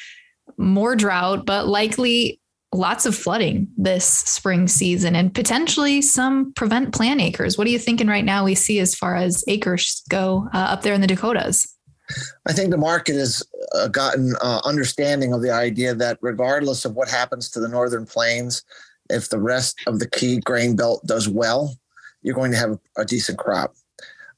more 0.58 0.96
drought, 0.96 1.46
but 1.46 1.68
likely 1.68 2.40
lots 2.72 3.06
of 3.06 3.16
flooding 3.16 3.68
this 3.78 4.06
spring 4.06 4.68
season 4.68 5.16
and 5.16 5.34
potentially 5.34 6.02
some 6.02 6.54
prevent 6.54 6.94
plan 6.94 7.20
acres. 7.20 7.58
What 7.58 7.68
are 7.68 7.72
you 7.72 7.80
thinking 7.80 8.08
right 8.08 8.24
now 8.24 8.46
we 8.46 8.56
see 8.56 8.80
as 8.80 8.96
far 8.96 9.16
as 9.16 9.44
acres 9.48 10.04
go 10.10 10.48
uh, 10.54 10.58
up 10.58 10.84
there 10.84 10.94
in 10.94 11.02
the 11.02 11.08
Dakotas? 11.08 11.76
I 12.48 12.54
think 12.54 12.72
the 12.72 12.78
market 12.78 13.16
has 13.16 13.44
uh, 13.74 13.88
gotten 13.88 14.36
uh, 14.42 14.62
understanding 14.66 15.34
of 15.34 15.42
the 15.42 15.52
idea 15.52 15.94
that 15.96 16.18
regardless 16.22 16.86
of 16.86 16.96
what 16.96 17.10
happens 17.10 17.50
to 17.52 17.60
the 17.60 17.68
northern 17.68 18.06
plains, 18.06 18.64
if 19.10 19.30
the 19.30 19.40
rest 19.40 19.80
of 19.88 20.00
the 20.00 20.10
key 20.10 20.40
grain 20.40 20.76
belt 20.76 21.06
does 21.06 21.28
well, 21.28 21.76
you're 22.22 22.36
going 22.36 22.52
to 22.52 22.58
have 22.58 22.78
a, 22.98 23.06
decent 23.06 23.38
crop. 23.38 23.76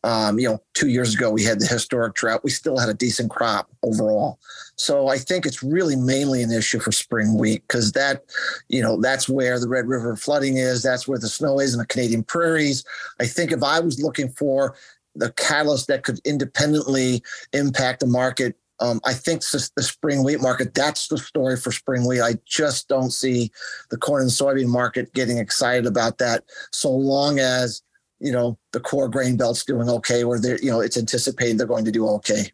Um, 0.04 0.40
you 0.40 0.48
know, 0.48 0.62
two 0.74 0.90
years 0.90 1.14
ago 1.14 1.30
we 1.30 1.44
had 1.44 1.60
the 1.60 1.68
historic 1.68 2.16
drought. 2.16 2.44
We 2.44 2.50
still 2.50 2.78
had 2.78 2.90
a 2.90 2.94
decent 2.94 3.30
crop 3.30 3.70
overall. 3.84 4.40
So 4.76 5.08
I 5.08 5.18
think 5.18 5.46
it's 5.46 5.62
really 5.62 5.96
mainly 5.96 6.42
an 6.42 6.52
issue 6.52 6.80
for 6.80 6.92
spring 6.92 7.38
wheat 7.38 7.64
because 7.68 7.92
that, 7.92 8.24
you 8.68 8.82
know, 8.82 9.00
that's 9.00 9.30
where 9.30 9.60
the 9.60 9.68
Red 9.68 9.88
River 9.88 10.16
flooding 10.16 10.58
is. 10.58 10.82
That's 10.82 11.08
where 11.08 11.20
the 11.20 11.30
snow 11.30 11.60
is 11.60 11.74
in 11.74 11.80
the 11.80 11.86
Canadian 11.86 12.24
prairies. 12.24 12.84
I 13.20 13.28
think 13.28 13.52
if 13.52 13.62
I 13.62 13.80
was 13.80 14.02
looking 14.02 14.30
for 14.30 14.76
the 15.16 15.32
catalyst 15.34 15.88
that 15.88 16.04
could 16.04 16.20
independently 16.26 17.22
impact 17.54 18.00
the 18.00 18.08
market. 18.08 18.56
Um, 18.80 19.00
I 19.06 19.14
think 19.14 19.42
the 19.42 19.84
spring 19.84 20.24
wheat 20.24 20.42
market, 20.42 20.74
that's 20.74 21.08
the 21.08 21.18
story 21.18 21.56
for 21.56 21.72
spring 21.72 22.08
wheat. 22.08 22.22
I 22.22 22.34
just 22.46 22.88
don't 22.88 23.12
see 23.12 23.52
the 23.92 23.98
corn 23.98 24.24
and 24.24 24.32
soybean 24.32 24.68
market 24.68 25.14
getting 25.14 25.38
excited 25.38 25.86
about 25.86 26.18
that 26.18 26.44
so 26.72 26.92
long 26.92 27.38
as, 27.38 27.84
you 28.20 28.32
know, 28.32 28.58
the 28.72 28.80
core 28.80 29.08
grain 29.08 29.38
belt's 29.38 29.64
doing 29.64 29.88
okay 29.88 30.24
or 30.24 30.40
they're, 30.40 30.60
you 30.62 30.72
know, 30.72 30.80
it's 30.80 30.98
anticipated 30.98 31.60
they're 31.60 31.68
going 31.68 31.86
to 31.86 31.92
do 31.92 32.08
okay. 32.08 32.52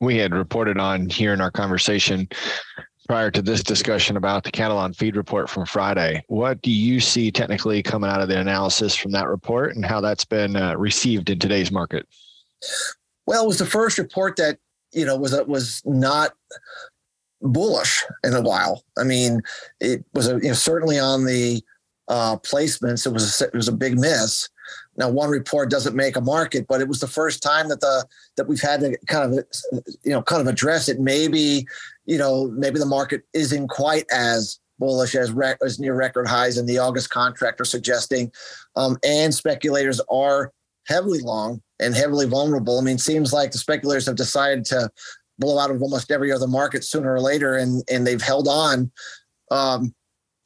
We 0.00 0.16
had 0.16 0.32
reported 0.34 0.78
on 0.78 1.08
here 1.08 1.34
in 1.34 1.40
our 1.40 1.50
conversation 1.50 2.28
prior 3.06 3.30
to 3.30 3.42
this 3.42 3.62
discussion 3.62 4.16
about 4.16 4.44
the 4.44 4.50
cattle 4.50 4.78
on 4.78 4.92
feed 4.92 5.16
report 5.16 5.48
from 5.48 5.66
Friday. 5.66 6.24
What 6.28 6.62
do 6.62 6.70
you 6.70 7.00
see 7.00 7.30
technically 7.30 7.82
coming 7.82 8.10
out 8.10 8.20
of 8.20 8.28
the 8.28 8.38
analysis 8.38 8.94
from 8.94 9.12
that 9.12 9.28
report 9.28 9.74
and 9.74 9.84
how 9.84 10.00
that's 10.00 10.24
been 10.24 10.56
uh, 10.56 10.76
received 10.76 11.30
in 11.30 11.38
today's 11.38 11.70
market? 11.70 12.06
Well, 13.26 13.44
it 13.44 13.46
was 13.46 13.58
the 13.58 13.66
first 13.66 13.98
report 13.98 14.36
that 14.36 14.58
you 14.92 15.04
know 15.04 15.16
was 15.16 15.38
was 15.46 15.82
not 15.84 16.32
bullish 17.42 18.04
in 18.24 18.34
a 18.34 18.40
while. 18.40 18.84
I 18.98 19.04
mean, 19.04 19.42
it 19.80 20.04
was 20.14 20.28
a, 20.28 20.36
you 20.36 20.48
know, 20.48 20.54
certainly 20.54 20.98
on 20.98 21.24
the 21.24 21.62
uh, 22.08 22.36
placements. 22.38 23.06
It 23.06 23.12
was 23.12 23.40
a, 23.40 23.44
it 23.46 23.54
was 23.54 23.68
a 23.68 23.72
big 23.72 23.98
miss. 23.98 24.48
Now, 24.96 25.10
one 25.10 25.30
report 25.30 25.70
doesn't 25.70 25.94
make 25.94 26.16
a 26.16 26.20
market, 26.20 26.66
but 26.66 26.80
it 26.80 26.88
was 26.88 27.00
the 27.00 27.06
first 27.06 27.42
time 27.42 27.68
that 27.68 27.80
the 27.80 28.06
that 28.36 28.48
we've 28.48 28.60
had 28.60 28.80
to 28.80 28.96
kind 29.06 29.38
of 29.38 29.44
you 30.02 30.12
know 30.12 30.22
kind 30.22 30.40
of 30.40 30.46
address 30.46 30.88
it. 30.88 31.00
Maybe 31.00 31.66
you 32.06 32.18
know 32.18 32.48
maybe 32.48 32.78
the 32.78 32.86
market 32.86 33.22
isn't 33.34 33.68
quite 33.68 34.06
as 34.10 34.58
bullish 34.78 35.14
as, 35.14 35.34
as 35.64 35.78
near 35.78 35.94
record 35.94 36.28
highs 36.28 36.58
in 36.58 36.66
the 36.66 36.78
August 36.78 37.10
contract 37.10 37.60
are 37.60 37.64
suggesting, 37.64 38.30
um, 38.76 38.96
and 39.04 39.34
speculators 39.34 40.00
are 40.10 40.52
heavily 40.86 41.20
long 41.20 41.60
and 41.80 41.94
heavily 41.94 42.26
vulnerable. 42.26 42.78
I 42.78 42.82
mean, 42.82 42.96
it 42.96 43.00
seems 43.00 43.32
like 43.32 43.52
the 43.52 43.58
speculators 43.58 44.06
have 44.06 44.16
decided 44.16 44.64
to 44.66 44.90
blow 45.38 45.58
out 45.58 45.70
of 45.70 45.82
almost 45.82 46.10
every 46.10 46.32
other 46.32 46.46
market 46.46 46.84
sooner 46.84 47.12
or 47.12 47.20
later, 47.20 47.56
and 47.56 47.82
and 47.90 48.06
they've 48.06 48.22
held 48.22 48.48
on. 48.48 48.90
Um, 49.50 49.94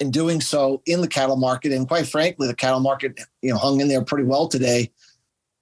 in 0.01 0.11
doing 0.11 0.40
so 0.40 0.83
in 0.87 1.03
the 1.03 1.09
cattle 1.09 1.37
market. 1.37 1.73
And 1.73 1.87
quite 1.87 2.09
frankly, 2.09 2.49
the 2.49 2.55
cattle 2.55 2.81
market, 2.81 3.20
you 3.42 3.53
know, 3.53 3.59
hung 3.59 3.81
in 3.81 3.88
there 3.88 4.03
pretty 4.03 4.25
well 4.25 4.49
today. 4.49 4.90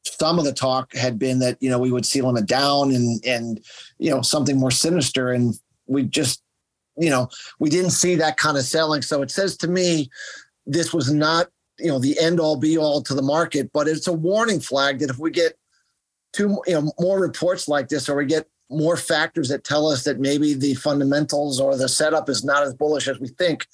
Some 0.05 0.39
of 0.39 0.45
the 0.45 0.53
talk 0.53 0.95
had 0.95 1.19
been 1.19 1.41
that, 1.41 1.59
you 1.61 1.69
know, 1.69 1.79
we 1.79 1.91
would 1.91 2.07
see 2.07 2.23
limit 2.23 2.47
down 2.47 2.95
and, 2.95 3.23
and, 3.27 3.61
you 3.99 4.11
know, 4.11 4.23
something 4.23 4.57
more 4.57 4.71
sinister. 4.71 5.33
And 5.33 5.55
we 5.89 6.05
just, 6.05 6.43
you 6.97 7.11
know, 7.11 7.29
we 7.59 7.71
didn't 7.71 7.91
see 7.91 8.15
that 8.17 8.37
kind 8.37 8.57
of 8.57 8.65
selling. 8.65 9.03
So 9.03 9.23
it 9.23 9.31
says 9.31 9.57
to 9.59 9.69
me, 9.69 10.11
this 10.67 10.93
was 10.93 11.13
not, 11.13 11.49
you 11.79 11.89
know, 11.89 11.99
the 11.99 12.19
end 12.19 12.41
all 12.41 12.57
be 12.57 12.77
all 12.77 13.03
to 13.03 13.15
the 13.15 13.23
market, 13.23 13.71
but 13.73 13.89
it's 13.89 14.07
a 14.07 14.13
warning 14.13 14.61
flag 14.61 14.99
that 14.99 15.11
if 15.11 15.19
we 15.19 15.31
get 15.31 15.57
two, 16.33 16.61
you 16.67 16.75
know, 16.75 16.93
more 17.01 17.21
reports 17.21 17.69
like 17.69 17.89
this, 17.89 18.09
or 18.09 18.17
we 18.17 18.27
get 18.27 18.47
more 18.71 18.97
factors 18.97 19.49
that 19.49 19.65
tell 19.65 19.87
us 19.87 20.05
that 20.05 20.21
maybe 20.21 20.55
the 20.55 20.75
fundamentals 20.75 21.59
or 21.59 21.77
the 21.77 21.89
setup 21.89 22.29
is 22.29 22.45
not 22.45 22.63
as 22.63 22.75
bullish 22.75 23.09
as 23.09 23.19
we 23.19 23.29
think, 23.29 23.67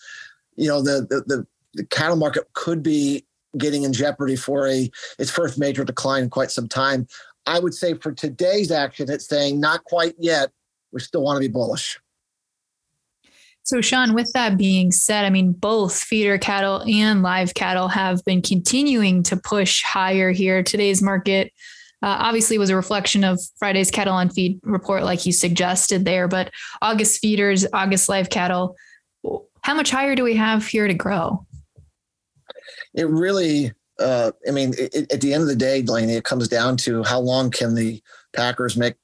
you 0.57 0.68
know, 0.68 0.81
the, 0.81 1.07
the, 1.11 1.22
the, 1.27 1.46
the 1.74 1.85
cattle 1.87 2.16
market 2.16 2.44
could 2.53 2.83
be 2.83 3.24
getting 3.59 3.83
in 3.83 3.92
jeopardy 3.92 4.37
for 4.37 4.68
a 4.68 4.90
its 5.18 5.31
first 5.31 5.59
major 5.59 5.85
decline 5.85 6.24
in 6.24 6.31
quite 6.31 6.50
some 6.50 6.68
time. 6.68 7.07
I 7.46 7.59
would 7.59 7.74
say 7.74 7.94
for 7.94 8.12
today's 8.12 8.70
action, 8.70 9.11
it's 9.11 9.29
saying 9.29 9.61
not 9.61 9.85
quite 9.85 10.14
yet. 10.18 10.50
We 10.92 11.00
still 11.00 11.22
want 11.22 11.37
to 11.37 11.40
be 11.40 11.53
bullish. 11.53 11.98
So, 13.64 13.81
Shawn, 13.81 14.14
with 14.14 14.31
that 14.35 14.57
being 14.57 14.92
said, 14.92 15.24
I 15.24 15.31
mean, 15.31 15.53
both 15.53 15.96
feeder 15.96 16.38
cattle 16.38 16.83
and 16.87 17.22
live 17.22 17.55
cattle 17.55 17.88
have 17.88 18.24
been 18.24 18.42
continuing 18.42 19.22
to 19.24 19.37
push 19.37 19.83
higher 19.83 20.31
here. 20.31 20.62
Today's 20.62 21.00
market 21.03 21.53
uh, 22.03 22.16
obviously 22.20 22.59
was 22.59 22.70
a 22.70 22.77
reflection 22.77 23.24
of 23.24 23.40
Friday's 23.59 23.90
cattle 23.90 24.14
on 24.14 24.29
feed 24.29 24.61
report, 24.62 25.05
like 25.05 25.24
you 25.24 25.33
suggested 25.33 26.05
there, 26.05 26.29
but 26.29 26.50
August 26.83 27.20
feeders, 27.20 27.66
August 27.72 28.09
live 28.09 28.29
cattle 28.29 28.77
how 29.64 29.72
much 29.72 29.90
higher 29.90 30.14
do 30.14 30.22
we 30.22 30.37
have 30.37 30.66
here 30.66 30.87
to 30.87 30.92
grow? 30.92 31.46
It 32.92 33.09
really, 33.09 33.72
uh, 33.98 34.33
I 34.46 34.50
mean, 34.50 34.74
it, 34.77 35.11
at 35.11 35.22
the 35.22 35.33
end 35.33 35.42
of 35.42 35.48
the 35.48 35.57
day, 35.57 35.81
Delaney, 35.81 36.16
it 36.16 36.24
comes 36.24 36.48
down 36.48 36.77
to 36.79 37.03
how 37.03 37.18
long 37.18 37.50
can 37.50 37.74
the 37.74 38.03
Packers 38.35 38.77
make 38.77 38.94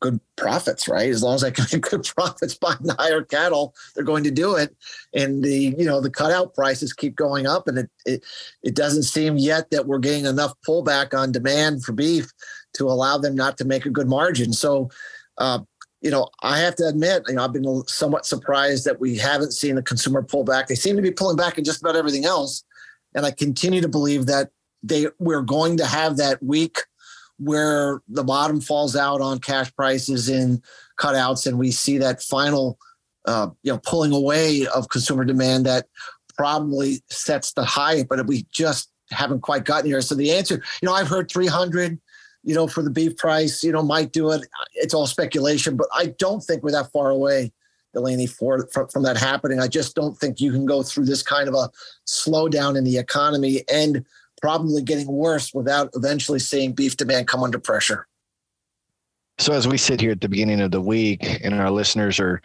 good 0.00 0.20
profits, 0.36 0.88
right? 0.88 1.10
As 1.10 1.22
long 1.22 1.34
as 1.34 1.42
they 1.42 1.50
can 1.50 1.66
make 1.72 1.82
good 1.82 2.04
profits 2.04 2.54
buying 2.54 2.78
the 2.82 2.94
higher 2.94 3.22
cattle, 3.22 3.74
they're 3.94 4.04
going 4.04 4.24
to 4.24 4.30
do 4.30 4.54
it. 4.54 4.76
And 5.14 5.42
the, 5.42 5.74
you 5.78 5.84
know, 5.84 6.00
the 6.00 6.10
cutout 6.10 6.54
prices 6.54 6.92
keep 6.92 7.16
going 7.16 7.46
up 7.46 7.68
and 7.68 7.78
it, 7.78 7.90
it, 8.06 8.24
it 8.62 8.74
doesn't 8.74 9.04
seem 9.04 9.36
yet 9.36 9.70
that 9.70 9.86
we're 9.86 9.98
getting 9.98 10.26
enough 10.26 10.54
pullback 10.66 11.18
on 11.18 11.32
demand 11.32 11.84
for 11.84 11.92
beef 11.92 12.32
to 12.74 12.86
allow 12.86 13.18
them 13.18 13.34
not 13.34 13.58
to 13.58 13.64
make 13.64 13.86
a 13.86 13.90
good 13.90 14.08
margin. 14.08 14.52
So, 14.52 14.90
uh, 15.38 15.60
you 16.00 16.10
know, 16.10 16.28
I 16.42 16.58
have 16.58 16.76
to 16.76 16.86
admit, 16.86 17.24
you 17.26 17.34
know, 17.34 17.44
I've 17.44 17.52
been 17.52 17.82
somewhat 17.86 18.24
surprised 18.24 18.84
that 18.84 19.00
we 19.00 19.16
haven't 19.16 19.52
seen 19.52 19.74
the 19.74 19.82
consumer 19.82 20.22
pull 20.22 20.44
back. 20.44 20.68
They 20.68 20.76
seem 20.76 20.96
to 20.96 21.02
be 21.02 21.10
pulling 21.10 21.36
back 21.36 21.58
in 21.58 21.64
just 21.64 21.80
about 21.80 21.96
everything 21.96 22.24
else, 22.24 22.62
and 23.14 23.26
I 23.26 23.32
continue 23.32 23.80
to 23.80 23.88
believe 23.88 24.26
that 24.26 24.50
they 24.82 25.08
we're 25.18 25.42
going 25.42 25.76
to 25.78 25.86
have 25.86 26.16
that 26.18 26.40
week 26.40 26.78
where 27.38 28.02
the 28.08 28.24
bottom 28.24 28.60
falls 28.60 28.96
out 28.96 29.20
on 29.20 29.38
cash 29.38 29.74
prices 29.74 30.28
in 30.28 30.62
cutouts, 30.98 31.46
and 31.46 31.58
we 31.58 31.70
see 31.70 31.98
that 31.98 32.22
final, 32.22 32.78
uh, 33.26 33.48
you 33.62 33.72
know, 33.72 33.78
pulling 33.78 34.12
away 34.12 34.66
of 34.66 34.88
consumer 34.88 35.24
demand 35.24 35.66
that 35.66 35.86
probably 36.36 37.02
sets 37.08 37.52
the 37.52 37.64
high, 37.64 38.02
but 38.04 38.26
we 38.26 38.46
just 38.52 38.90
haven't 39.10 39.40
quite 39.40 39.64
gotten 39.64 39.86
here. 39.86 40.00
So 40.00 40.14
the 40.14 40.32
answer, 40.32 40.62
you 40.82 40.86
know, 40.86 40.94
I've 40.94 41.08
heard 41.08 41.30
300 41.30 41.98
you 42.44 42.54
know, 42.54 42.66
for 42.66 42.82
the 42.82 42.90
beef 42.90 43.16
price, 43.16 43.62
you 43.62 43.72
know, 43.72 43.82
might 43.82 44.12
do 44.12 44.30
it. 44.30 44.46
It's 44.74 44.94
all 44.94 45.06
speculation, 45.06 45.76
but 45.76 45.88
I 45.94 46.14
don't 46.18 46.40
think 46.40 46.62
we're 46.62 46.70
that 46.72 46.90
far 46.92 47.10
away, 47.10 47.52
Delaney, 47.92 48.26
for, 48.26 48.66
from, 48.72 48.88
from 48.88 49.02
that 49.02 49.16
happening. 49.16 49.60
I 49.60 49.68
just 49.68 49.94
don't 49.94 50.16
think 50.16 50.40
you 50.40 50.52
can 50.52 50.64
go 50.64 50.82
through 50.82 51.06
this 51.06 51.22
kind 51.22 51.48
of 51.48 51.54
a 51.54 51.68
slowdown 52.06 52.76
in 52.78 52.84
the 52.84 52.96
economy 52.96 53.64
and 53.70 54.04
probably 54.40 54.82
getting 54.82 55.06
worse 55.06 55.52
without 55.52 55.90
eventually 55.94 56.38
seeing 56.38 56.72
beef 56.72 56.96
demand 56.96 57.28
come 57.28 57.42
under 57.42 57.58
pressure. 57.58 58.06
So 59.38 59.52
as 59.52 59.68
we 59.68 59.78
sit 59.78 60.00
here 60.00 60.10
at 60.10 60.20
the 60.20 60.28
beginning 60.28 60.60
of 60.60 60.72
the 60.72 60.80
week 60.80 61.44
and 61.44 61.54
our 61.54 61.70
listeners 61.70 62.18
are 62.18 62.42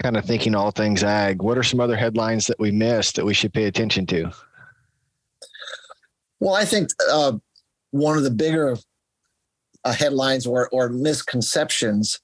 kind 0.00 0.16
of 0.16 0.24
thinking 0.24 0.54
all 0.54 0.70
things 0.70 1.02
ag, 1.02 1.42
what 1.42 1.58
are 1.58 1.64
some 1.64 1.80
other 1.80 1.96
headlines 1.96 2.46
that 2.46 2.60
we 2.60 2.70
missed 2.70 3.16
that 3.16 3.24
we 3.24 3.34
should 3.34 3.52
pay 3.52 3.64
attention 3.64 4.06
to? 4.06 4.30
Well, 6.38 6.54
I 6.54 6.64
think 6.64 6.90
uh, 7.10 7.32
one 7.90 8.16
of 8.16 8.22
the 8.22 8.30
bigger 8.30 8.76
uh, 9.84 9.92
headlines 9.92 10.46
or, 10.46 10.68
or 10.68 10.88
misconceptions 10.88 12.20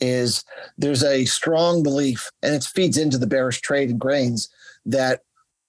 is 0.00 0.42
there's 0.78 1.04
a 1.04 1.26
strong 1.26 1.82
belief, 1.82 2.30
and 2.42 2.54
it 2.54 2.64
feeds 2.64 2.96
into 2.96 3.18
the 3.18 3.26
bearish 3.26 3.60
trade 3.60 3.90
in 3.90 3.98
grains, 3.98 4.48
that 4.86 5.20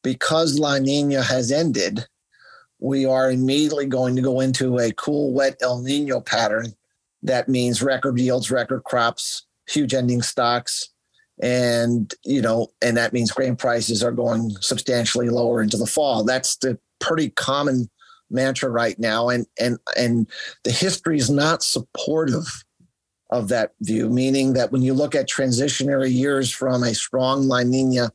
because 0.04 0.58
La 0.58 0.78
Nina 0.78 1.22
has 1.22 1.52
ended, 1.52 2.08
we 2.82 3.06
are 3.06 3.32
immediately 3.32 3.86
going 3.86 4.15
to 4.17 4.22
go 4.22 4.41
into 4.41 4.80
a 4.80 4.91
cool, 4.94 5.32
wet 5.32 5.56
El 5.62 5.82
Nino 5.82 6.20
pattern 6.20 6.74
that 7.24 7.48
means 7.48 7.82
record 7.82 8.20
yields, 8.20 8.52
record 8.52 8.84
crops, 8.84 9.46
huge 9.70 9.94
ending 9.94 10.22
stocks, 10.22 10.89
and 11.41 12.13
you 12.24 12.41
know, 12.41 12.67
and 12.82 12.98
that 12.98 13.13
means 13.13 13.32
grain 13.32 13.56
prices 13.56 14.04
are 14.04 14.12
going 14.12 14.52
substantially 14.62 15.30
lower 15.30 15.62
into 15.62 15.78
the 15.78 15.86
fall. 15.86 16.24
That's 16.24 16.58
the 16.58 16.78
pretty 17.00 17.30
common 17.32 17.89
mantra 18.30 18.70
right 18.70 18.98
now, 19.00 19.30
and 19.30 19.46
and 19.60 19.78
and 19.98 20.28
the 20.63 20.72
history 20.72 21.17
is 21.17 21.30
not 21.30 21.63
supportive 21.63 22.63
of 23.30 23.48
that 23.50 23.74
view. 23.82 24.10
Meaning 24.10 24.54
that 24.54 24.72
when 24.72 24.82
you 24.82 24.94
look 24.94 25.15
at 25.15 25.30
transitionary 25.30 26.12
years 26.12 26.52
from 26.52 26.84
a 26.84 26.94
strong 26.94 27.48
La 27.48 27.63
Nina 27.63 28.12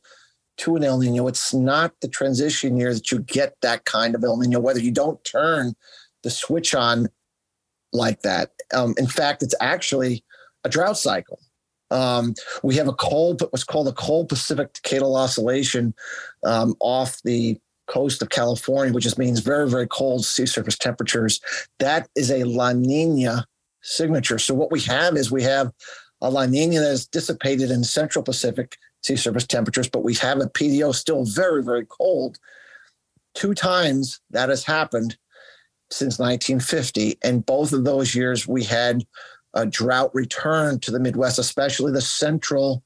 to 0.57 0.75
an 0.75 0.83
El 0.83 0.99
Nino, 0.99 1.27
it's 1.27 1.53
not 1.53 1.93
the 2.01 2.07
transition 2.07 2.77
year 2.77 2.93
that 2.93 3.11
you 3.11 3.19
get 3.19 3.55
that 3.61 3.85
kind 3.85 4.15
of 4.15 4.23
El 4.23 4.37
Nino. 4.37 4.59
Whether 4.59 4.79
you 4.79 4.91
don't 4.91 5.23
turn 5.23 5.75
the 6.23 6.29
switch 6.29 6.73
on 6.73 7.07
like 7.93 8.21
that. 8.21 8.51
Um, 8.73 8.93
in 8.97 9.07
fact, 9.07 9.43
it's 9.43 9.55
actually 9.61 10.23
a 10.63 10.69
drought 10.69 10.97
cycle. 10.97 11.39
Um, 11.89 12.33
we 12.63 12.75
have 12.75 12.87
a 12.87 12.93
cold, 12.93 13.41
what's 13.51 13.63
called 13.63 13.87
a 13.87 13.93
cold 13.93 14.29
Pacific 14.29 14.73
decadal 14.73 15.15
oscillation 15.17 15.93
um, 16.43 16.75
off 16.79 17.21
the 17.23 17.57
coast 17.87 18.21
of 18.21 18.29
California, 18.29 18.93
which 18.93 19.05
just 19.05 19.17
means 19.17 19.39
very, 19.39 19.69
very 19.69 19.87
cold 19.87 20.25
sea 20.25 20.45
surface 20.45 20.77
temperatures. 20.77 21.39
That 21.79 22.09
is 22.15 22.29
a 22.29 22.43
La 22.43 22.73
Nina 22.73 23.45
signature. 23.81 24.37
So 24.37 24.53
what 24.53 24.71
we 24.71 24.81
have 24.81 25.15
is 25.15 25.31
we 25.31 25.43
have 25.43 25.71
a 26.21 26.29
La 26.29 26.45
Nina 26.45 26.81
that 26.81 26.91
is 26.91 27.07
dissipated 27.07 27.71
in 27.71 27.83
Central 27.85 28.23
Pacific 28.23 28.77
sea 29.03 29.15
surface 29.15 29.45
temperatures, 29.45 29.89
but 29.89 30.03
we 30.03 30.13
have 30.15 30.39
a 30.39 30.49
PDO 30.49 30.93
still 30.93 31.25
very, 31.25 31.63
very 31.63 31.85
cold. 31.85 32.37
Two 33.35 33.53
times 33.53 34.19
that 34.31 34.49
has 34.49 34.63
happened 34.63 35.17
since 35.89 36.19
1950. 36.19 37.17
And 37.23 37.45
both 37.45 37.73
of 37.73 37.83
those 37.83 38.13
years, 38.15 38.47
we 38.47 38.63
had 38.63 39.05
a 39.53 39.65
drought 39.65 40.13
return 40.13 40.79
to 40.79 40.91
the 40.91 40.99
Midwest, 40.99 41.39
especially 41.39 41.91
the 41.91 42.01
central 42.01 42.83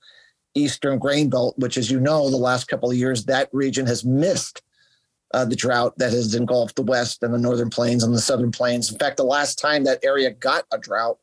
eastern 0.53 0.99
grain 0.99 1.29
belt, 1.29 1.55
which, 1.57 1.77
as 1.77 1.89
you 1.89 1.99
know, 1.99 2.29
the 2.29 2.37
last 2.37 2.67
couple 2.67 2.91
of 2.91 2.97
years, 2.97 3.25
that 3.25 3.49
region 3.51 3.85
has 3.85 4.05
missed 4.05 4.61
uh, 5.33 5.45
the 5.45 5.55
drought 5.55 5.97
that 5.97 6.11
has 6.11 6.35
engulfed 6.35 6.75
the 6.75 6.83
West 6.83 7.23
and 7.23 7.33
the 7.33 7.37
Northern 7.37 7.69
Plains 7.69 8.03
and 8.03 8.13
the 8.13 8.19
Southern 8.21 8.51
Plains. 8.51 8.91
In 8.91 8.97
fact, 8.97 9.17
the 9.17 9.23
last 9.23 9.57
time 9.57 9.85
that 9.85 10.03
area 10.03 10.31
got 10.31 10.65
a 10.73 10.77
drought 10.77 11.17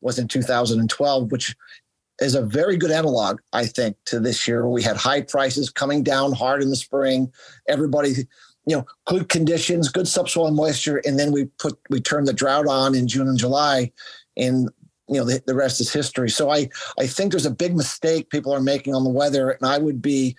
was 0.00 0.18
in 0.18 0.28
2012, 0.28 1.32
which 1.32 1.56
is 2.20 2.34
a 2.34 2.42
very 2.42 2.76
good 2.76 2.90
analog, 2.90 3.40
I 3.52 3.66
think, 3.66 3.96
to 4.06 4.18
this 4.18 4.48
year. 4.48 4.68
We 4.68 4.82
had 4.82 4.96
high 4.96 5.22
prices 5.22 5.70
coming 5.70 6.02
down 6.02 6.32
hard 6.32 6.62
in 6.62 6.70
the 6.70 6.76
spring. 6.76 7.32
Everybody 7.68 8.26
you 8.68 8.76
know, 8.76 8.86
good 9.06 9.30
conditions, 9.30 9.88
good 9.88 10.06
subsoil 10.06 10.50
moisture, 10.50 11.00
and 11.06 11.18
then 11.18 11.32
we 11.32 11.46
put 11.58 11.78
we 11.88 12.00
turned 12.00 12.28
the 12.28 12.34
drought 12.34 12.66
on 12.66 12.94
in 12.94 13.08
June 13.08 13.26
and 13.26 13.38
July, 13.38 13.90
and 14.36 14.68
you 15.08 15.14
know 15.14 15.24
the, 15.24 15.42
the 15.46 15.54
rest 15.54 15.80
is 15.80 15.90
history. 15.90 16.28
So 16.28 16.50
I 16.50 16.68
I 16.98 17.06
think 17.06 17.32
there's 17.32 17.46
a 17.46 17.50
big 17.50 17.74
mistake 17.74 18.28
people 18.28 18.52
are 18.52 18.60
making 18.60 18.94
on 18.94 19.04
the 19.04 19.10
weather, 19.10 19.52
and 19.52 19.66
I 19.66 19.78
would 19.78 20.02
be, 20.02 20.36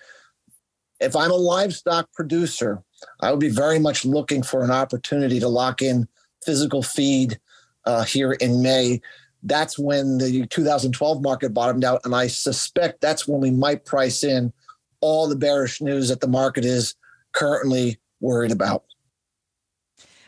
if 1.00 1.16
I'm 1.16 1.32
a 1.32 1.36
livestock 1.36 2.12
producer, 2.12 2.84
I 3.20 3.32
would 3.32 3.40
be 3.40 3.48
very 3.48 3.80
much 3.80 4.04
looking 4.04 4.44
for 4.44 4.62
an 4.62 4.70
opportunity 4.70 5.40
to 5.40 5.48
lock 5.48 5.82
in 5.82 6.06
physical 6.44 6.84
feed 6.84 7.40
uh, 7.84 8.04
here 8.04 8.34
in 8.34 8.62
May. 8.62 9.00
That's 9.42 9.78
when 9.78 10.18
the 10.18 10.46
2012 10.46 11.22
market 11.22 11.54
bottomed 11.54 11.84
out, 11.84 12.02
and 12.04 12.14
I 12.14 12.26
suspect 12.26 13.00
that's 13.00 13.26
when 13.26 13.40
we 13.40 13.50
might 13.50 13.84
price 13.84 14.22
in 14.22 14.52
all 15.00 15.28
the 15.28 15.36
bearish 15.36 15.80
news 15.80 16.08
that 16.08 16.20
the 16.20 16.28
market 16.28 16.64
is 16.64 16.94
currently 17.32 17.98
worried 18.20 18.52
about. 18.52 18.84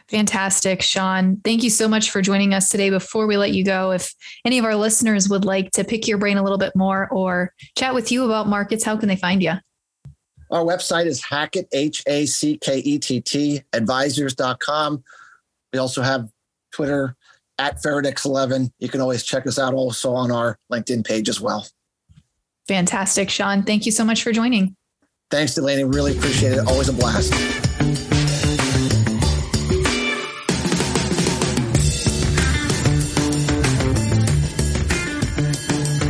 Fantastic, 0.08 0.82
Shawn. 0.82 1.40
Thank 1.44 1.62
you 1.62 1.70
so 1.70 1.88
much 1.88 2.10
for 2.10 2.20
joining 2.20 2.52
us 2.52 2.68
today. 2.68 2.90
Before 2.90 3.26
we 3.26 3.36
let 3.36 3.52
you 3.52 3.64
go, 3.64 3.92
if 3.92 4.14
any 4.44 4.58
of 4.58 4.64
our 4.64 4.76
listeners 4.76 5.28
would 5.28 5.44
like 5.44 5.70
to 5.72 5.84
pick 5.84 6.06
your 6.06 6.18
brain 6.18 6.36
a 6.36 6.42
little 6.42 6.58
bit 6.58 6.76
more 6.76 7.08
or 7.10 7.54
chat 7.78 7.94
with 7.94 8.12
you 8.12 8.24
about 8.24 8.46
markets, 8.46 8.84
how 8.84 8.96
can 8.96 9.08
they 9.08 9.16
find 9.16 9.42
you? 9.42 9.52
Our 10.50 10.64
website 10.64 11.06
is 11.06 11.24
Hackett, 11.24 11.66
H 11.72 12.02
A 12.06 12.26
C 12.26 12.58
K 12.58 12.78
E 12.78 12.98
T 12.98 13.22
T, 13.22 13.62
advisors.com. 13.72 15.02
We 15.72 15.78
also 15.78 16.02
have 16.02 16.28
Twitter 16.72 17.16
at 17.62 17.80
Faradex11. 17.80 18.72
You 18.80 18.88
can 18.88 19.00
always 19.00 19.22
check 19.22 19.46
us 19.46 19.56
out 19.56 19.72
also 19.72 20.12
on 20.14 20.32
our 20.32 20.58
LinkedIn 20.70 21.06
page 21.06 21.28
as 21.28 21.40
well. 21.40 21.66
Fantastic, 22.66 23.30
Shawn. 23.30 23.62
Thank 23.62 23.86
you 23.86 23.92
so 23.92 24.04
much 24.04 24.24
for 24.24 24.32
joining. 24.32 24.74
Thanks, 25.30 25.54
Delaney. 25.54 25.84
Really 25.84 26.16
appreciate 26.16 26.52
it. 26.52 26.66
Always 26.66 26.88
a 26.88 26.92
blast. 26.92 27.32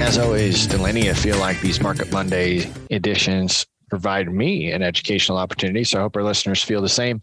As 0.00 0.18
always, 0.18 0.66
Delaney, 0.66 1.10
I 1.10 1.14
feel 1.14 1.38
like 1.38 1.60
these 1.60 1.80
Market 1.80 2.10
Monday 2.10 2.70
editions 2.90 3.66
provide 3.90 4.32
me 4.32 4.72
an 4.72 4.82
educational 4.82 5.36
opportunity. 5.36 5.84
So 5.84 5.98
I 5.98 6.02
hope 6.02 6.16
our 6.16 6.22
listeners 6.22 6.62
feel 6.62 6.80
the 6.80 6.88
same. 6.88 7.20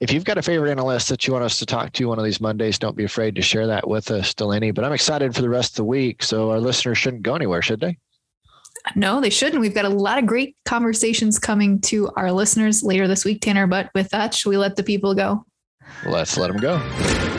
If 0.00 0.10
you've 0.10 0.24
got 0.24 0.38
a 0.38 0.42
favorite 0.42 0.70
analyst 0.70 1.10
that 1.10 1.26
you 1.26 1.34
want 1.34 1.44
us 1.44 1.58
to 1.58 1.66
talk 1.66 1.92
to 1.92 2.06
one 2.06 2.18
of 2.18 2.24
these 2.24 2.40
Mondays, 2.40 2.78
don't 2.78 2.96
be 2.96 3.04
afraid 3.04 3.34
to 3.34 3.42
share 3.42 3.66
that 3.66 3.86
with 3.86 4.10
us, 4.10 4.32
Delaney. 4.32 4.70
But 4.70 4.86
I'm 4.86 4.94
excited 4.94 5.34
for 5.34 5.42
the 5.42 5.50
rest 5.50 5.72
of 5.72 5.76
the 5.76 5.84
week. 5.84 6.22
So 6.22 6.50
our 6.50 6.58
listeners 6.58 6.96
shouldn't 6.96 7.22
go 7.22 7.34
anywhere, 7.34 7.60
should 7.60 7.80
they? 7.80 7.98
No, 8.96 9.20
they 9.20 9.28
shouldn't. 9.28 9.60
We've 9.60 9.74
got 9.74 9.84
a 9.84 9.90
lot 9.90 10.18
of 10.18 10.24
great 10.24 10.56
conversations 10.64 11.38
coming 11.38 11.82
to 11.82 12.10
our 12.16 12.32
listeners 12.32 12.82
later 12.82 13.06
this 13.06 13.26
week, 13.26 13.42
Tanner. 13.42 13.66
But 13.66 13.90
with 13.94 14.08
that, 14.08 14.32
should 14.32 14.48
we 14.48 14.56
let 14.56 14.76
the 14.76 14.82
people 14.82 15.14
go? 15.14 15.44
Let's 16.06 16.38
let 16.38 16.50
them 16.50 16.62
go. 16.62 17.29